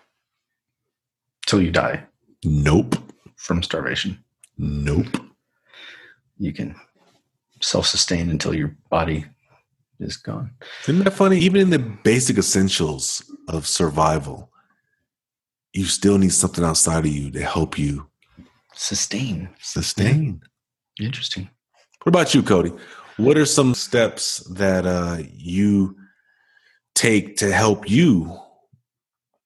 [1.46, 2.04] Till you die.
[2.44, 2.96] Nope.
[3.36, 4.22] From starvation.
[4.56, 5.16] Nope.
[6.38, 6.74] You can
[7.60, 9.26] self sustain until your body
[9.98, 10.52] is gone.
[10.84, 11.38] Isn't that funny?
[11.38, 14.50] Even in the basic essentials of survival,
[15.72, 18.08] you still need something outside of you to help you
[18.74, 19.50] sustain.
[19.60, 20.40] Sustain.
[20.98, 21.06] Yeah.
[21.06, 21.48] Interesting.
[22.02, 22.72] What about you, Cody?
[23.16, 25.96] What are some steps that uh, you
[26.94, 28.38] take to help you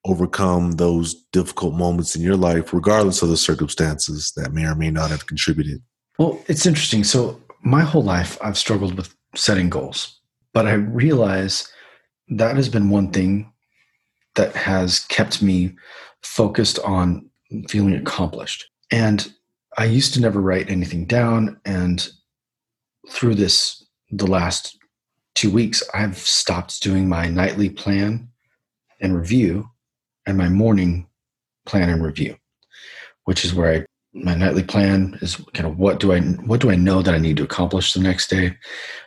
[0.04, 4.90] overcome those difficult moments in your life, regardless of the circumstances that may or may
[4.90, 5.82] not have contributed?
[6.18, 7.02] Well, it's interesting.
[7.02, 10.20] So, my whole life, I've struggled with setting goals,
[10.52, 11.66] but I realize
[12.28, 13.52] that has been one thing
[14.34, 15.74] that has kept me
[16.22, 17.28] focused on
[17.68, 18.66] feeling accomplished.
[18.90, 19.32] And
[19.78, 21.60] I used to never write anything down.
[21.64, 22.06] And
[23.10, 24.78] through this, the last
[25.34, 28.28] two weeks, I've stopped doing my nightly plan
[29.00, 29.70] and review
[30.26, 31.08] and my morning
[31.66, 32.36] plan and review,
[33.24, 36.70] which is where I my nightly plan is kind of what do I what do
[36.70, 38.56] I know that I need to accomplish the next day.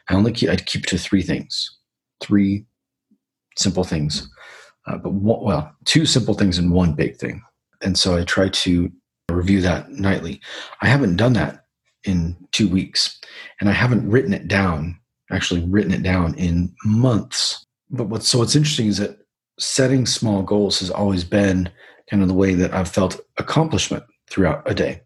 [0.09, 1.77] I only keep I keep to three things,
[2.21, 2.65] three
[3.57, 4.29] simple things,
[4.85, 7.41] uh, but one, well, two simple things and one big thing.
[7.81, 8.91] And so I try to
[9.31, 10.41] review that nightly.
[10.81, 11.65] I haven't done that
[12.03, 13.17] in two weeks,
[13.61, 14.99] and I haven't written it down,
[15.31, 17.65] actually written it down in months.
[17.89, 19.19] But what's so what's interesting is that
[19.57, 21.69] setting small goals has always been
[22.09, 25.01] kind of the way that I've felt accomplishment throughout a day.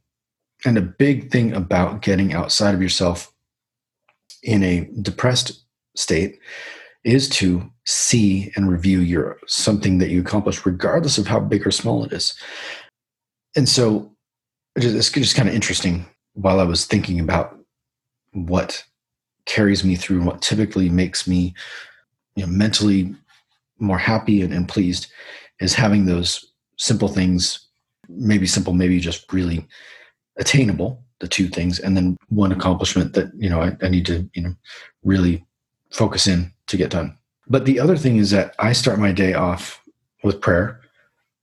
[0.66, 3.34] And a big thing about getting outside of yourself
[4.44, 5.64] in a depressed
[5.96, 6.40] state
[7.04, 11.72] is to see and review your something that you accomplished regardless of how big or
[11.72, 12.36] small it is
[13.56, 14.12] and so
[14.76, 17.58] it's just kind of interesting while I was thinking about
[18.34, 18.84] what
[19.46, 21.54] carries me through what typically makes me
[22.36, 23.16] you know, mentally
[23.80, 25.08] more happy and, and pleased
[25.60, 27.68] is having those simple things,
[28.16, 29.68] maybe simple, maybe just really
[30.38, 34.30] attainable, the two things, and then one accomplishment that, you know, I, I need to,
[34.34, 34.56] you know,
[35.04, 35.46] really
[35.92, 37.18] focus in to get done.
[37.48, 39.82] But the other thing is that I start my day off
[40.24, 40.80] with prayer.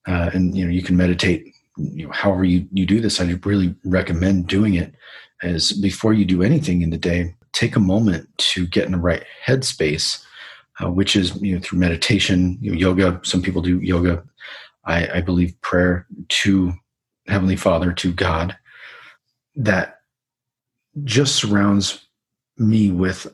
[0.06, 3.24] Uh, and you know, you can meditate you know, however you, you do this, I
[3.44, 4.94] really recommend doing it
[5.42, 8.98] as before you do anything in the day, take a moment to get in the
[8.98, 10.24] right headspace,
[10.82, 13.20] uh, which is you know through meditation, you know, yoga.
[13.22, 14.24] Some people do yoga.
[14.89, 16.72] I, I believe prayer to
[17.26, 18.57] Heavenly Father, to God,
[19.55, 20.01] that
[21.05, 22.07] just surrounds
[22.57, 23.26] me with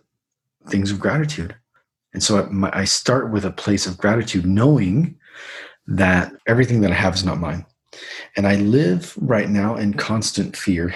[0.69, 1.55] things of gratitude.
[2.13, 5.17] And so I, start with a place of gratitude, knowing
[5.87, 7.67] that everything that I have is not mine
[8.37, 10.95] and I live right now in constant fear.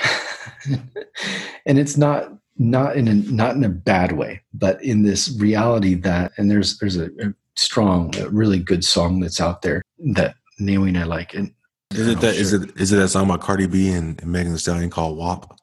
[1.67, 5.95] and it's not not in a not in a bad way, but in this reality
[5.95, 9.83] that and there's there's a, a strong, a really good song that's out there
[10.15, 11.35] that And I like.
[11.35, 11.53] And
[11.93, 12.43] is it that sure.
[12.43, 15.17] is it is it that song by Cardi B and, and Megan Thee Stallion called
[15.17, 15.59] WAP?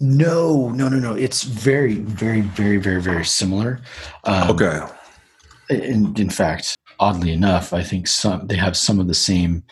[0.00, 1.14] No, no, no, no.
[1.14, 3.80] It's very, very, very, very, very similar.
[4.24, 4.80] Um, okay.
[5.70, 9.62] in, in fact, oddly enough, I think some they have some of the same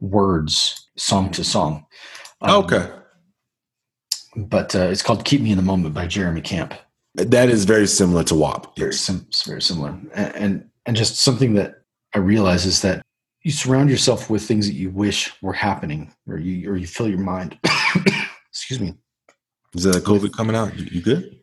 [0.00, 1.86] words song to song.
[2.42, 2.90] Um, okay.
[4.36, 6.74] But uh, it's called "Keep Me in the Moment" by Jeremy Camp.
[7.14, 8.76] That is very similar to WAP.
[8.76, 11.82] Very sim- very similar, and, and and just something that
[12.14, 13.02] I realize is that
[13.42, 17.08] you surround yourself with things that you wish were happening, or you or you fill
[17.08, 17.58] your mind.
[18.48, 18.94] excuse me.
[19.74, 20.76] Is that COVID coming out?
[20.78, 21.36] You, you good?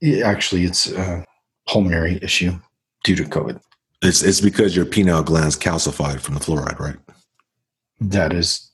[0.00, 1.24] Yeah, actually, it's a
[1.68, 2.52] pulmonary issue
[3.04, 3.60] due to COVID.
[4.02, 6.96] It's it's because your pineal gland's calcified from the fluoride, right?
[8.00, 8.70] That is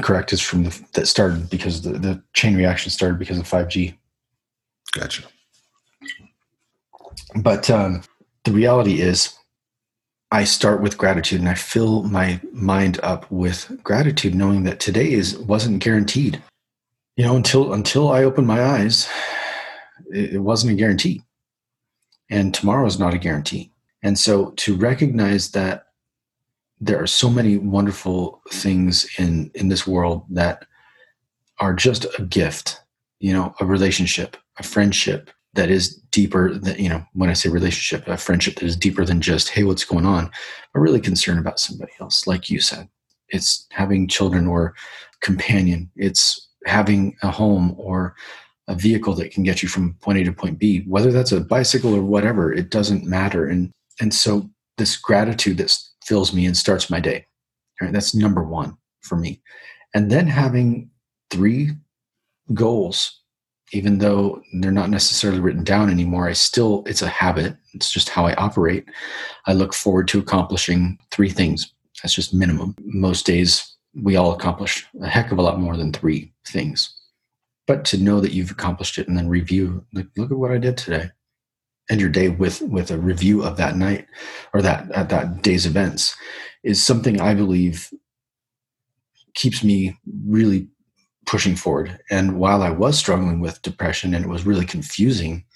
[0.00, 0.32] correct.
[0.32, 3.98] Is from the that started because the, the chain reaction started because of five G.
[4.92, 5.22] Gotcha.
[7.36, 8.02] But um,
[8.44, 9.34] the reality is,
[10.32, 15.12] I start with gratitude and I fill my mind up with gratitude, knowing that today
[15.12, 16.42] is wasn't guaranteed.
[17.16, 19.06] You know, until until I opened my eyes,
[20.10, 21.22] it, it wasn't a guarantee,
[22.30, 23.72] and tomorrow is not a guarantee.
[24.02, 25.88] And so, to recognize that
[26.80, 30.64] there are so many wonderful things in in this world that
[31.58, 32.80] are just a gift,
[33.20, 37.48] you know, a relationship, a friendship, that is deeper than you know when i say
[37.48, 40.30] relationship a friendship that is deeper than just hey what's going on?
[40.72, 42.88] But really concerned about somebody else like you said.
[43.28, 44.74] It's having children or
[45.20, 45.90] companion.
[45.96, 48.14] It's having a home or
[48.68, 51.40] a vehicle that can get you from point a to point b whether that's a
[51.40, 53.46] bicycle or whatever it doesn't matter.
[53.46, 54.48] And and so
[54.78, 57.26] this gratitude that fills me and starts my day
[57.82, 57.92] right?
[57.92, 59.42] That's number one for me.
[59.94, 60.90] And then having
[61.30, 61.72] three
[62.54, 63.21] goals
[63.72, 67.56] even though they're not necessarily written down anymore, I still, it's a habit.
[67.72, 68.84] It's just how I operate.
[69.46, 71.72] I look forward to accomplishing three things.
[72.02, 72.76] That's just minimum.
[72.84, 76.94] Most days, we all accomplish a heck of a lot more than three things.
[77.66, 80.58] But to know that you've accomplished it and then review, like, look at what I
[80.58, 81.08] did today.
[81.90, 84.06] End your day with with a review of that night
[84.54, 86.14] or that at that day's events
[86.62, 87.90] is something I believe
[89.34, 89.96] keeps me
[90.26, 90.68] really
[91.32, 91.98] pushing forward.
[92.10, 95.46] And while I was struggling with depression and it was really confusing,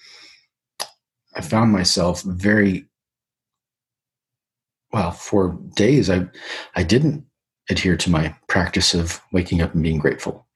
[1.34, 2.86] I found myself very
[4.90, 6.28] well for days I
[6.76, 7.26] I didn't
[7.68, 10.46] adhere to my practice of waking up and being grateful.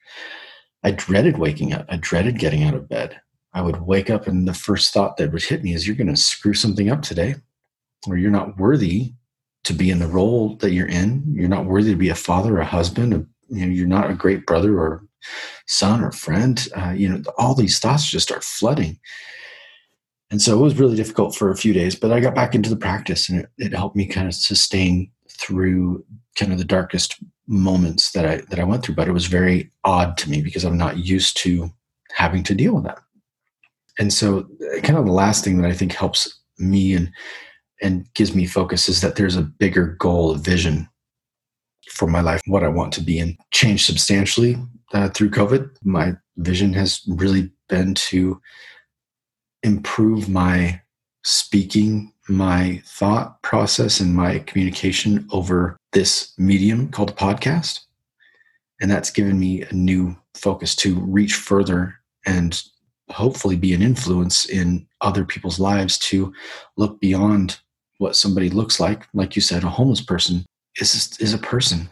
[0.85, 1.85] I dreaded waking up.
[1.91, 3.21] I dreaded getting out of bed.
[3.53, 6.15] I would wake up and the first thought that would hit me is you're going
[6.15, 7.35] to screw something up today
[8.09, 9.13] or you're not worthy
[9.65, 11.25] to be in the role that you're in.
[11.37, 14.15] You're not worthy to be a father, a husband, a you know you're not a
[14.15, 15.05] great brother or
[15.67, 18.99] son or friend uh, you know all these thoughts just start flooding.
[20.31, 22.71] And so it was really difficult for a few days but i got back into
[22.71, 26.05] the practice and it, it helped me kind of sustain through
[26.39, 27.17] kind of the darkest
[27.49, 30.65] moments that i that i went through but it was very odd to me because
[30.65, 31.69] i'm not used to
[32.13, 32.99] having to deal with that.
[33.99, 37.11] And so uh, kind of the last thing that i think helps me and
[37.83, 40.89] and gives me focus is that there's a bigger goal a vision
[41.91, 44.57] for my life, what I want to be, and change substantially
[44.93, 45.71] uh, through COVID.
[45.85, 48.41] My vision has really been to
[49.63, 50.81] improve my
[51.23, 57.81] speaking, my thought process, and my communication over this medium called a podcast.
[58.81, 62.63] And that's given me a new focus to reach further and
[63.11, 66.33] hopefully be an influence in other people's lives to
[66.77, 67.59] look beyond
[67.99, 69.07] what somebody looks like.
[69.13, 70.47] Like you said, a homeless person
[70.81, 71.91] is is a person.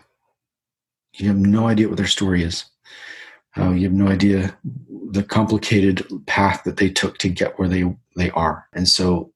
[1.15, 2.65] You have no idea what their story is.
[3.57, 4.57] Uh, you have no idea
[5.11, 7.85] the complicated path that they took to get where they
[8.17, 8.67] they are.
[8.75, 9.33] And so,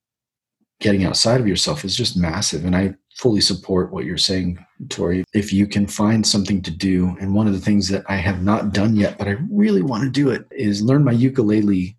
[0.80, 2.64] getting outside of yourself is just massive.
[2.64, 5.24] And I fully support what you're saying, Tori.
[5.32, 8.42] If you can find something to do, and one of the things that I have
[8.42, 11.96] not done yet, but I really want to do it, is learn my ukulele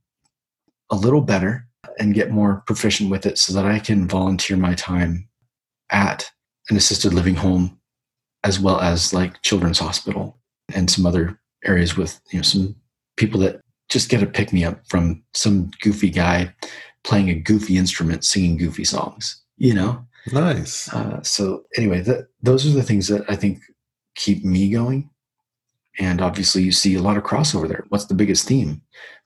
[0.89, 1.67] a little better
[1.99, 5.27] and get more proficient with it so that I can volunteer my time
[5.89, 6.29] at
[6.69, 7.79] an assisted living home
[8.43, 10.39] as well as like children's hospital
[10.73, 12.75] and some other areas with you know some
[13.17, 16.53] people that just get a pick me up from some goofy guy
[17.03, 20.05] playing a goofy instrument singing goofy songs you know?
[20.31, 20.91] Nice.
[20.93, 23.59] Uh, so anyway that, those are the things that i think
[24.15, 25.09] keep me going.
[25.99, 27.85] And obviously you see a lot of crossover there.
[27.89, 28.81] What's the biggest theme?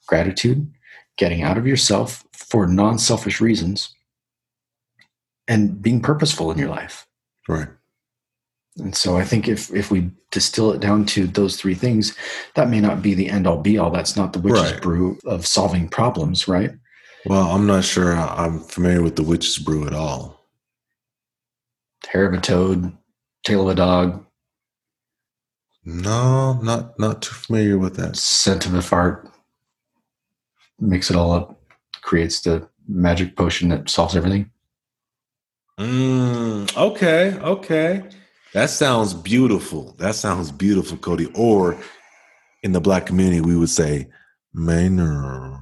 [0.08, 0.72] Gratitude
[1.18, 3.94] getting out of yourself for non-selfish reasons
[5.48, 7.08] and being purposeful in your life.
[7.48, 7.68] Right.
[8.80, 12.15] And so I think if if we distill it down to those three things,
[12.55, 13.89] that may not be the end all be all.
[13.91, 14.82] That's not the witch's Right.
[14.82, 16.71] brew of solving problems, right?
[17.25, 20.39] Well, I'm not sure I'm familiar with the witch's brew at all.
[22.07, 22.95] Hair of a toad,
[23.43, 24.23] tail of a dog,
[25.84, 28.15] No, not not too familiar with that.
[28.17, 29.28] scent of a fart.
[30.80, 31.59] Mix it all up,
[32.01, 34.51] creates the magic potion that solves everything.
[35.80, 38.03] Mm, okay, okay.
[38.58, 39.93] That sounds beautiful.
[39.99, 41.28] That sounds beautiful, Cody.
[41.36, 41.78] Or
[42.64, 44.08] in the black community, we would say
[44.51, 45.60] Maynard.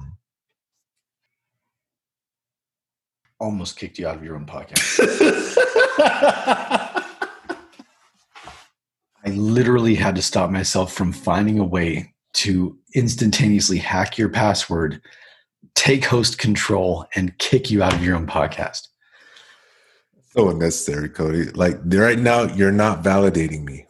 [3.38, 4.98] Almost kicked you out of your own podcast.
[5.98, 7.04] I
[9.26, 15.02] literally had to stop myself from finding a way to instantaneously hack your password,
[15.74, 18.88] take host control, and kick you out of your own podcast.
[20.36, 21.44] So unnecessary, Cody.
[21.52, 23.86] Like right now, you're not validating me.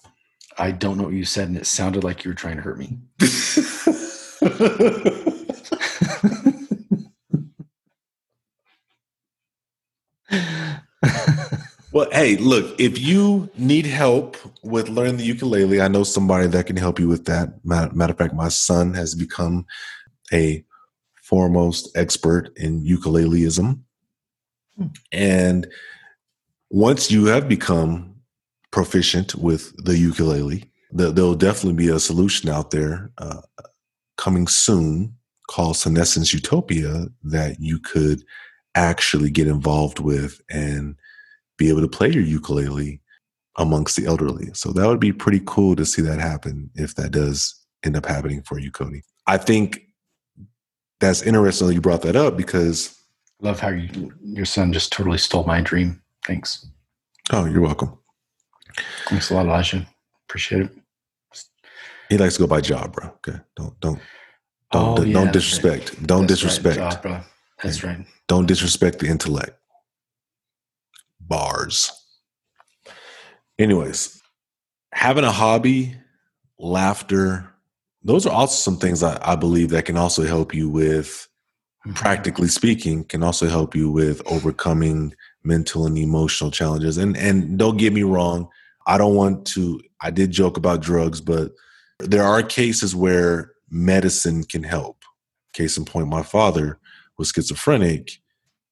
[0.57, 2.79] I don't know what you said, and it sounded like you were trying to hurt
[2.79, 2.99] me.
[11.93, 16.67] well, hey, look, if you need help with learning the ukulele, I know somebody that
[16.67, 17.55] can help you with that.
[17.65, 19.67] Matter of fact, my son has become
[20.33, 20.65] a
[21.25, 23.81] foremost expert in ukuleleism.
[24.77, 24.87] Hmm.
[25.11, 25.67] And
[26.77, 28.15] once you have become
[28.71, 30.63] proficient with the ukulele,
[30.93, 33.41] there'll definitely be a solution out there uh,
[34.19, 35.17] coming soon
[35.49, 38.23] called Senescence Utopia that you could
[38.75, 40.97] actually get involved with and
[41.57, 43.01] be able to play your ukulele
[43.57, 44.51] amongst the elderly.
[44.53, 48.05] So that would be pretty cool to see that happen if that does end up
[48.05, 49.01] happening for you, Cody.
[49.27, 49.81] I think
[51.01, 52.95] that's interesting that you brought that up because
[53.41, 56.03] love how you, your son just totally stole my dream.
[56.27, 56.67] Thanks.
[57.33, 57.99] Oh, you're welcome.
[59.09, 59.87] Thanks a lot, Elijah.
[60.29, 60.71] Appreciate it.
[62.09, 63.07] He likes to go by job, bro.
[63.07, 63.39] Okay.
[63.57, 64.01] Don't don't
[64.73, 65.91] don't, oh, yeah, don't disrespect.
[65.91, 66.07] Right.
[66.07, 66.79] Don't that's disrespect.
[66.79, 67.25] Right, job.
[67.63, 68.05] That's right.
[68.29, 69.59] Don't disrespect the intellect.
[71.21, 71.93] Bars.
[73.59, 74.21] Anyways,
[74.93, 75.97] having a hobby,
[76.59, 77.53] laughter,
[78.03, 81.29] those are also some things I, I believe that can also help you with,
[81.87, 81.95] mm-hmm.
[81.95, 85.15] practically speaking, can also help you with overcoming
[85.47, 86.99] mental and emotional challenges.
[86.99, 88.49] And and don't get me wrong,
[88.87, 91.53] I don't want to I did joke about drugs, but
[91.99, 95.03] there are cases where medicine can help.
[95.55, 96.79] Case in point, my father
[97.19, 98.11] was schizophrenic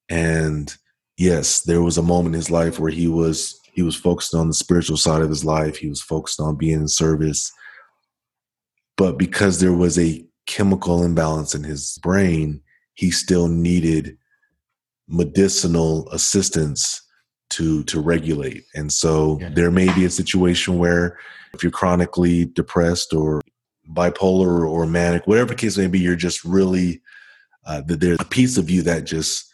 [0.09, 0.75] and
[1.17, 4.49] yes, there was a moment in his life where he was he was focused on
[4.49, 5.77] the spiritual side of his life.
[5.77, 7.51] He was focused on being in service.
[8.97, 12.61] But because there was a chemical imbalance in his brain,
[12.95, 14.17] he still needed
[15.09, 17.03] medicinal assistance
[17.51, 18.65] to to regulate.
[18.75, 19.51] And so yeah.
[19.51, 21.19] there may be a situation where
[21.53, 23.41] if you're chronically depressed or
[23.93, 27.03] bipolar or manic, whatever the case may be, you're just really
[27.67, 29.53] uh, there's a piece of you that just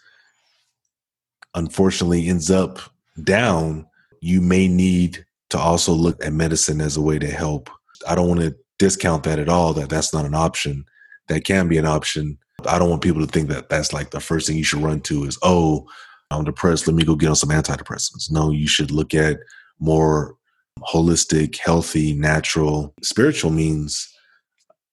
[1.55, 2.79] unfortunately ends up
[3.23, 3.87] down.
[4.21, 7.71] You may need to also look at medicine as a way to help.
[8.09, 9.75] I don't want to discount that at all.
[9.75, 10.85] That that's not an option.
[11.29, 14.21] That can be an option I don't want people to think that that's like the
[14.21, 15.87] first thing you should run to is, oh,
[16.31, 16.87] I'm depressed.
[16.87, 18.31] Let me go get on some antidepressants.
[18.31, 19.39] No, you should look at
[19.79, 20.37] more
[20.81, 24.09] holistic, healthy, natural, spiritual means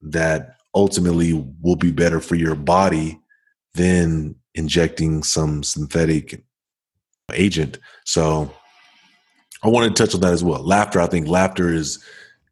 [0.01, 3.19] that ultimately will be better for your body
[3.73, 6.43] than injecting some synthetic
[7.33, 7.77] agent.
[8.05, 8.51] So
[9.63, 10.63] I want to touch on that as well.
[10.63, 12.03] Laughter, I think laughter is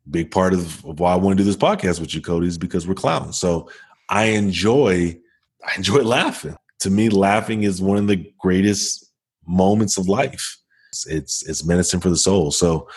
[0.10, 2.88] big part of why I want to do this podcast with you, Cody, is because
[2.88, 3.38] we're clowns.
[3.38, 3.70] So
[4.10, 5.20] I enjoy
[5.66, 6.56] I enjoy laughing.
[6.80, 9.12] To me, laughing is one of the greatest
[9.48, 10.58] moments of life.
[10.92, 12.52] It's it's, it's medicine for the soul.
[12.52, 12.88] So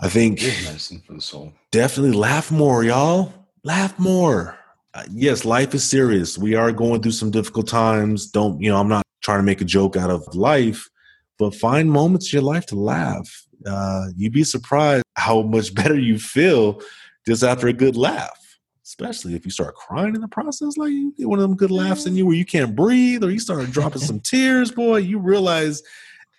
[0.00, 1.52] I think medicine for the soul.
[1.70, 3.32] Definitely laugh more, y'all.
[3.64, 4.58] Laugh more.
[4.94, 6.36] Uh, yes, life is serious.
[6.36, 8.26] We are going through some difficult times.
[8.26, 8.78] Don't you know?
[8.78, 10.88] I'm not trying to make a joke out of life,
[11.38, 13.46] but find moments in your life to laugh.
[13.64, 16.80] Uh, you'd be surprised how much better you feel
[17.26, 18.41] just after a good laugh
[18.92, 21.70] especially if you start crying in the process, like you get one of them good
[21.70, 22.18] laughs in mm-hmm.
[22.18, 25.82] you where you can't breathe, or you start dropping some tears, boy, you realize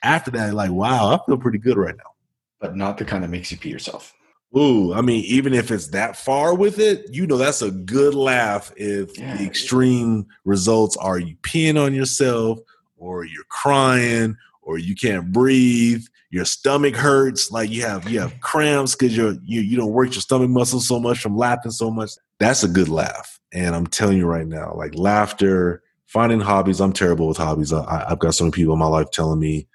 [0.03, 2.11] after that, like, wow, I feel pretty good right now.
[2.59, 4.13] But not the kind that makes you pee yourself.
[4.55, 8.13] Ooh, I mean, even if it's that far with it, you know that's a good
[8.13, 9.35] laugh if yeah.
[9.35, 12.59] the extreme results are you peeing on yourself
[12.97, 18.39] or you're crying or you can't breathe your stomach hurts like you have you have
[18.41, 21.91] cramps because you're you, you don't work your stomach muscles so much from laughing so
[21.91, 22.09] much
[22.43, 26.93] that's a good laugh and i'm telling you right now like laughter finding hobbies i'm
[26.93, 29.67] terrible with hobbies I, have got so many people in my life telling me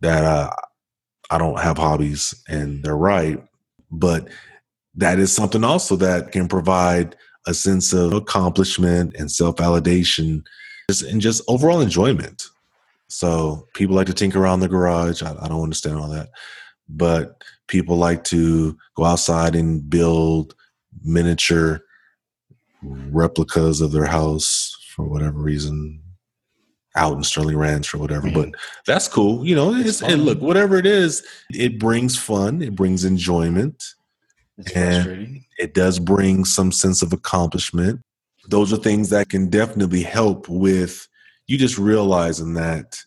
[0.00, 0.50] that uh,
[1.30, 3.42] i don't have hobbies and they're right
[3.90, 4.28] but
[4.94, 10.42] that is something also that can provide a sense of accomplishment and self-validation
[11.08, 12.48] and just overall enjoyment
[13.08, 15.22] so people like to tinker around the garage.
[15.22, 16.28] I, I don't understand all that,
[16.88, 20.54] but people like to go outside and build
[21.04, 21.80] miniature
[22.82, 26.02] replicas of their house for whatever reason.
[26.96, 28.30] out in Sterling Ranch or whatever.
[28.30, 28.50] But
[28.86, 29.46] that's cool.
[29.46, 33.82] You know, it's, it's and look, whatever it is, it brings fun, it brings enjoyment.
[34.56, 38.00] It's and it does bring some sense of accomplishment.
[38.48, 41.06] Those are things that can definitely help with
[41.46, 42.98] you just realizing that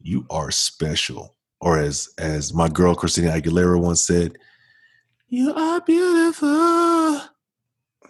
[0.00, 1.36] you are special.
[1.60, 4.36] Or as as my girl Christina Aguilera once said,
[5.28, 7.20] you are beautiful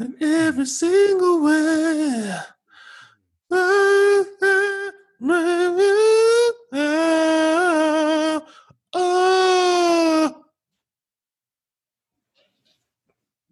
[0.01, 2.39] in every single way.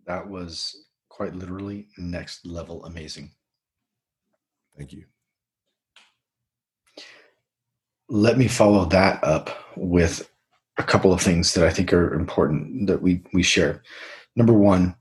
[0.07, 3.33] That was quite literally next level amazing.
[4.77, 5.05] Thank you.
[8.09, 10.31] Let me follow that up with
[10.79, 13.83] a couple of things that I think are important that we we share.
[14.35, 14.95] Number one,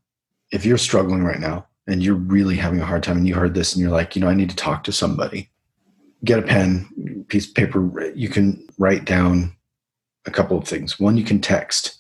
[0.52, 3.54] if you're struggling right now and you're really having a hard time and you heard
[3.54, 5.50] this and you're like, you know, I need to talk to somebody,
[6.24, 8.12] get a pen, piece of paper.
[8.16, 9.56] You can write down
[10.26, 11.00] a couple of things.
[11.00, 11.98] One, you can text.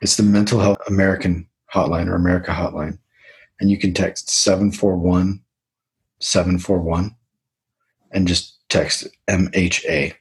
[0.00, 2.98] It's the Mental Health American Hotline or America Hotline.
[3.60, 5.42] And you can text 741
[6.20, 7.14] 741
[8.12, 10.14] and just text MHA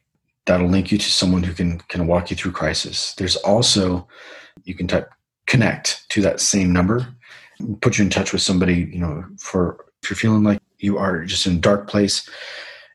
[0.50, 3.14] that'll link you to someone who can can walk you through crisis.
[3.14, 4.08] There's also
[4.64, 5.12] you can type
[5.45, 7.08] connect to that same number,
[7.82, 11.24] put you in touch with somebody, you know, for if you're feeling like you are
[11.24, 12.28] just in a dark place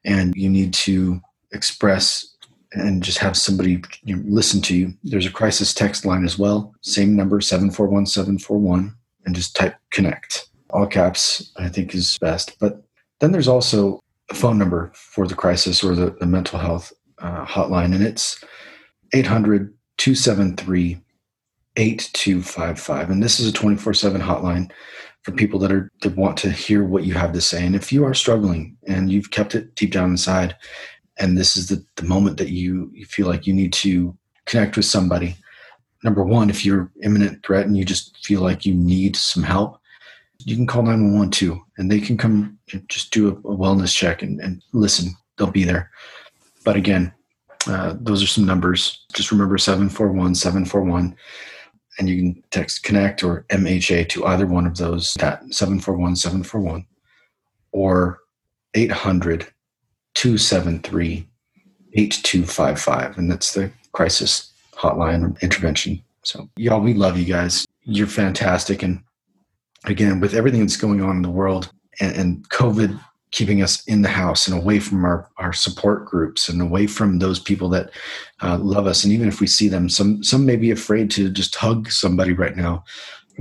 [0.05, 1.21] and you need to
[1.53, 2.27] express
[2.73, 4.93] and just have somebody you know, listen to you.
[5.05, 8.93] There's a crisis text line as well, same number 741741
[9.27, 10.49] and just type connect.
[10.71, 12.57] All caps I think is best.
[12.59, 12.83] But
[13.21, 17.45] then there's also a phone number for the crisis or the, the mental health uh,
[17.45, 18.43] hotline, and it's
[19.13, 21.01] 800 273
[21.77, 23.11] 8255.
[23.11, 24.71] And this is a 24 7 hotline
[25.23, 27.65] for people that are that want to hear what you have to say.
[27.65, 30.55] And if you are struggling and you've kept it deep down inside,
[31.19, 34.77] and this is the, the moment that you, you feel like you need to connect
[34.77, 35.37] with somebody,
[36.03, 39.81] number one, if you're imminent threat and you just feel like you need some help,
[40.41, 42.59] you can call 911 too, and they can come
[42.89, 45.15] just do a, a wellness check and, and listen.
[45.37, 45.91] They'll be there.
[46.65, 47.13] But again,
[47.67, 49.05] uh, those are some numbers.
[49.15, 51.17] Just remember 741 741.
[51.99, 56.85] And you can text connect or MHA to either one of those, that 741 741
[57.73, 58.19] or
[58.75, 59.47] 800
[60.15, 61.29] 273
[61.95, 63.19] 8255.
[63.19, 66.03] And that's the crisis hotline intervention.
[66.23, 67.67] So, y'all, we love you guys.
[67.83, 68.83] You're fantastic.
[68.83, 69.03] And
[69.85, 72.99] again, with everything that's going on in the world and, and COVID
[73.35, 77.19] keeping us in the house and away from our, our support groups and away from
[77.19, 77.91] those people that
[78.43, 79.03] uh, love us.
[79.03, 82.33] And even if we see them, some some may be afraid to just hug somebody
[82.33, 82.85] right now.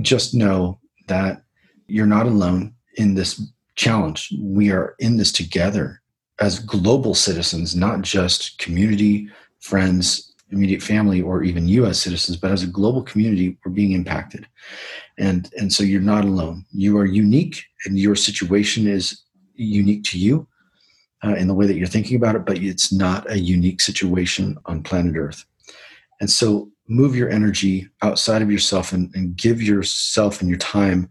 [0.02, 1.44] Just know that
[1.86, 3.40] you're not alone in this
[3.76, 4.34] challenge.
[4.40, 6.02] We are in this together
[6.40, 9.28] as global citizens, not just community,
[9.60, 12.00] friends, immediate family, or even U.S.
[12.00, 14.48] citizens, but as a global community, we're being impacted.
[15.18, 16.64] And and so you're not alone.
[16.72, 19.20] You are unique, and your situation is
[19.54, 20.46] unique to you
[21.24, 24.56] uh, in the way that you're thinking about it, but it's not a unique situation
[24.66, 25.44] on planet Earth.
[26.20, 31.10] And so move your energy outside of yourself and, and give yourself and your time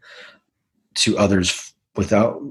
[0.96, 2.42] to others without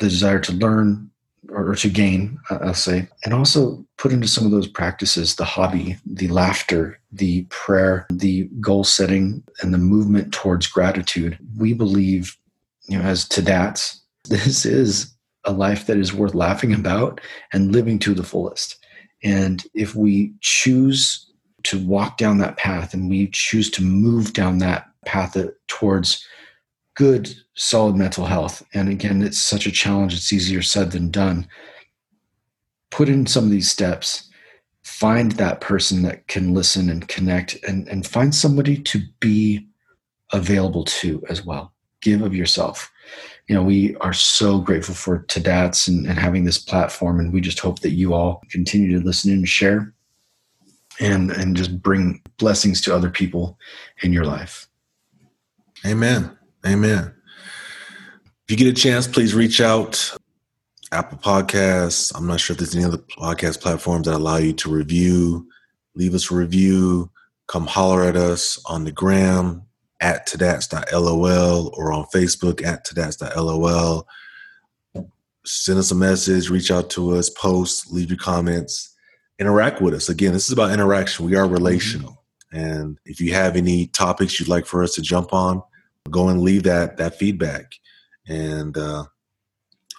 [0.00, 1.10] the desire to learn
[1.48, 5.96] or, to gain, I'll say, and also put into some of those practices the hobby,
[6.06, 11.38] the laughter, the prayer, the goal setting, and the movement towards gratitude.
[11.58, 12.36] We believe,
[12.88, 15.14] you know, as TDATS, this is
[15.44, 17.20] a life that is worth laughing about
[17.52, 18.76] and living to the fullest.
[19.24, 21.28] And if we choose
[21.64, 25.36] to walk down that path and we choose to move down that path
[25.68, 26.26] towards
[26.94, 31.46] good, solid mental health, and again, it's such a challenge, it's easier said than done.
[32.90, 34.28] Put in some of these steps,
[34.82, 39.66] find that person that can listen and connect, and, and find somebody to be
[40.32, 41.72] available to as well.
[42.00, 42.92] Give of yourself
[43.48, 47.40] you know, we are so grateful for TDATS and, and having this platform, and we
[47.40, 49.92] just hope that you all continue to listen and share,
[51.00, 53.58] and and just bring blessings to other people
[54.02, 54.68] in your life.
[55.84, 56.36] Amen.
[56.64, 57.12] Amen.
[58.44, 60.16] If you get a chance, please reach out.
[60.92, 62.12] Apple Podcasts.
[62.14, 65.48] I'm not sure if there's any other podcast platforms that allow you to review.
[65.94, 67.10] Leave us a review.
[67.48, 69.62] Come holler at us on the gram,
[70.02, 74.06] at tdats.lol or on Facebook at tdats.lol.
[75.44, 78.94] Send us a message, reach out to us, post, leave your comments,
[79.38, 80.08] interact with us.
[80.08, 81.24] Again, this is about interaction.
[81.24, 82.22] We are relational.
[82.52, 85.62] And if you have any topics you'd like for us to jump on,
[86.10, 87.72] go and leave that that feedback.
[88.28, 89.04] And uh,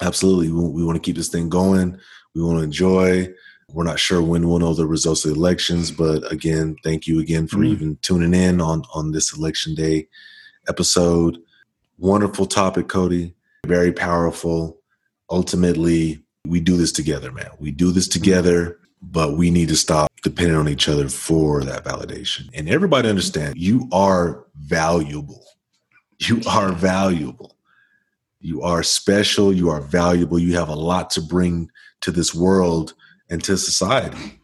[0.01, 1.97] absolutely, we, we want to keep this thing going.
[2.35, 3.33] We want to enjoy.
[3.73, 7.19] We're not sure when we'll know the results of the elections, but again, thank you
[7.19, 7.69] again for mm.
[7.69, 10.07] even tuning in on on this election day
[10.69, 11.39] episode.
[11.97, 13.33] Wonderful topic, Cody.
[13.65, 14.77] Very powerful.
[15.31, 17.49] Ultimately, we do this together, man.
[17.57, 21.83] We do this together, but we need to stop depending on each other for that
[21.83, 22.49] validation.
[22.53, 25.43] And everybody understand you are valuable.
[26.19, 27.57] You are valuable.
[28.39, 29.51] You are special.
[29.51, 30.37] You are valuable.
[30.37, 31.69] You have a lot to bring
[32.01, 32.93] to this world
[33.33, 34.39] and to society.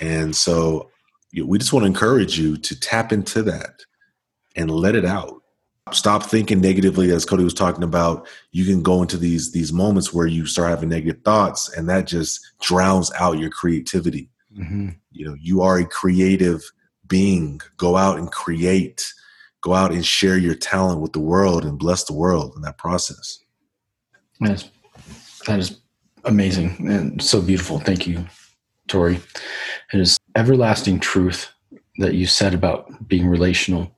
[0.00, 0.90] And so
[1.32, 3.80] we just want to encourage you to tap into that
[4.54, 5.40] and let it out.
[5.92, 8.28] Stop thinking negatively, as Cody was talking about.
[8.52, 12.06] You can go into these these moments where you start having negative thoughts, and that
[12.06, 14.30] just drowns out your creativity.
[14.56, 14.90] Mm-hmm.
[15.12, 16.62] You know, you are a creative
[17.06, 17.60] being.
[17.76, 19.06] Go out and create.
[19.60, 22.78] Go out and share your talent with the world and bless the world in that
[22.78, 23.38] process.
[24.40, 24.68] Yes,
[25.46, 25.80] that is
[26.24, 27.78] amazing and so beautiful.
[27.78, 28.24] Thank you,
[28.88, 29.20] Tori.
[29.92, 31.50] It is everlasting truth
[31.98, 33.90] that you said about being relational.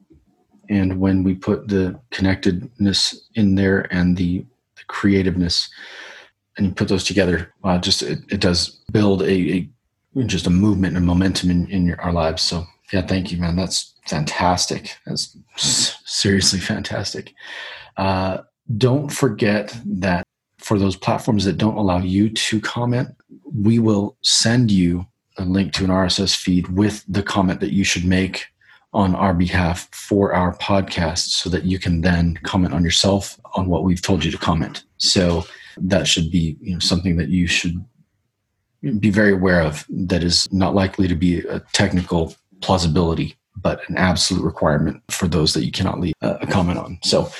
[0.68, 4.44] And when we put the connectedness in there and the,
[4.76, 5.70] the creativeness,
[6.56, 9.68] and you put those together, wow, just it, it does build a, a
[10.24, 12.42] just a movement and momentum in, in your, our lives.
[12.42, 13.56] So yeah, thank you, man.
[13.56, 14.96] That's fantastic.
[15.06, 17.34] That's seriously fantastic.
[17.96, 18.38] Uh,
[18.76, 20.25] don't forget that
[20.66, 23.14] for those platforms that don't allow you to comment,
[23.54, 25.06] we will send you
[25.38, 28.46] a link to an RSS feed with the comment that you should make
[28.92, 33.68] on our behalf for our podcast so that you can then comment on yourself on
[33.68, 34.82] what we've told you to comment.
[34.96, 35.44] So
[35.76, 37.76] that should be you know, something that you should
[38.98, 43.96] be very aware of that is not likely to be a technical plausibility, but an
[43.96, 46.98] absolute requirement for those that you cannot leave uh, a comment on.
[47.04, 47.30] So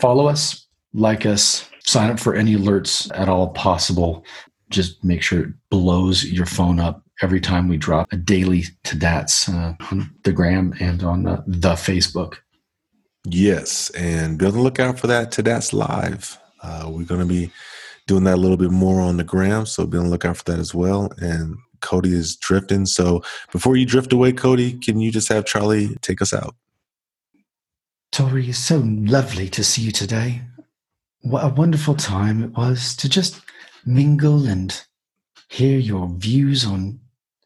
[0.00, 4.24] follow us, like us, sign up for any alerts at all possible.
[4.70, 9.48] Just make sure it blows your phone up every time we drop a daily TDATS
[9.48, 12.36] uh, on the gram and on uh, the Facebook.
[13.24, 16.38] Yes, and be on the lookout for that TDATS live.
[16.62, 17.50] Uh, we're going to be
[18.06, 19.66] doing that a little bit more on the gram.
[19.66, 21.12] So be on the lookout for that as well.
[21.18, 22.86] And Cody is drifting.
[22.86, 23.22] So
[23.52, 26.54] before you drift away, Cody, can you just have Charlie take us out?
[28.10, 30.42] Tori, it's so lovely to see you today.
[31.22, 33.40] What a wonderful time it was to just
[33.86, 34.84] mingle and
[35.48, 36.98] hear your views on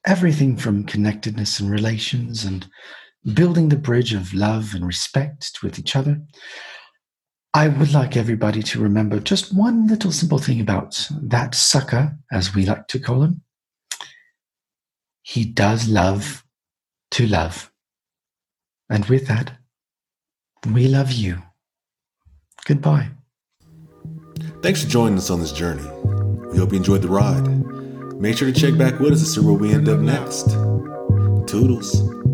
[0.06, 2.66] everything from connectedness and relations and
[3.34, 6.22] building the bridge of love and respect with each other.
[7.52, 12.54] I would like everybody to remember just one little simple thing about that sucker, as
[12.54, 13.42] we like to call him.
[15.22, 16.44] He does love
[17.12, 17.72] to love.
[18.88, 19.52] And with that,
[20.70, 21.42] we love you.
[22.64, 23.15] Goodbye.
[24.66, 25.88] Thanks for joining us on this journey.
[26.50, 27.46] We hope you enjoyed the ride.
[28.20, 30.50] Make sure to check back with us to see where we end up next.
[31.46, 32.25] Toodles.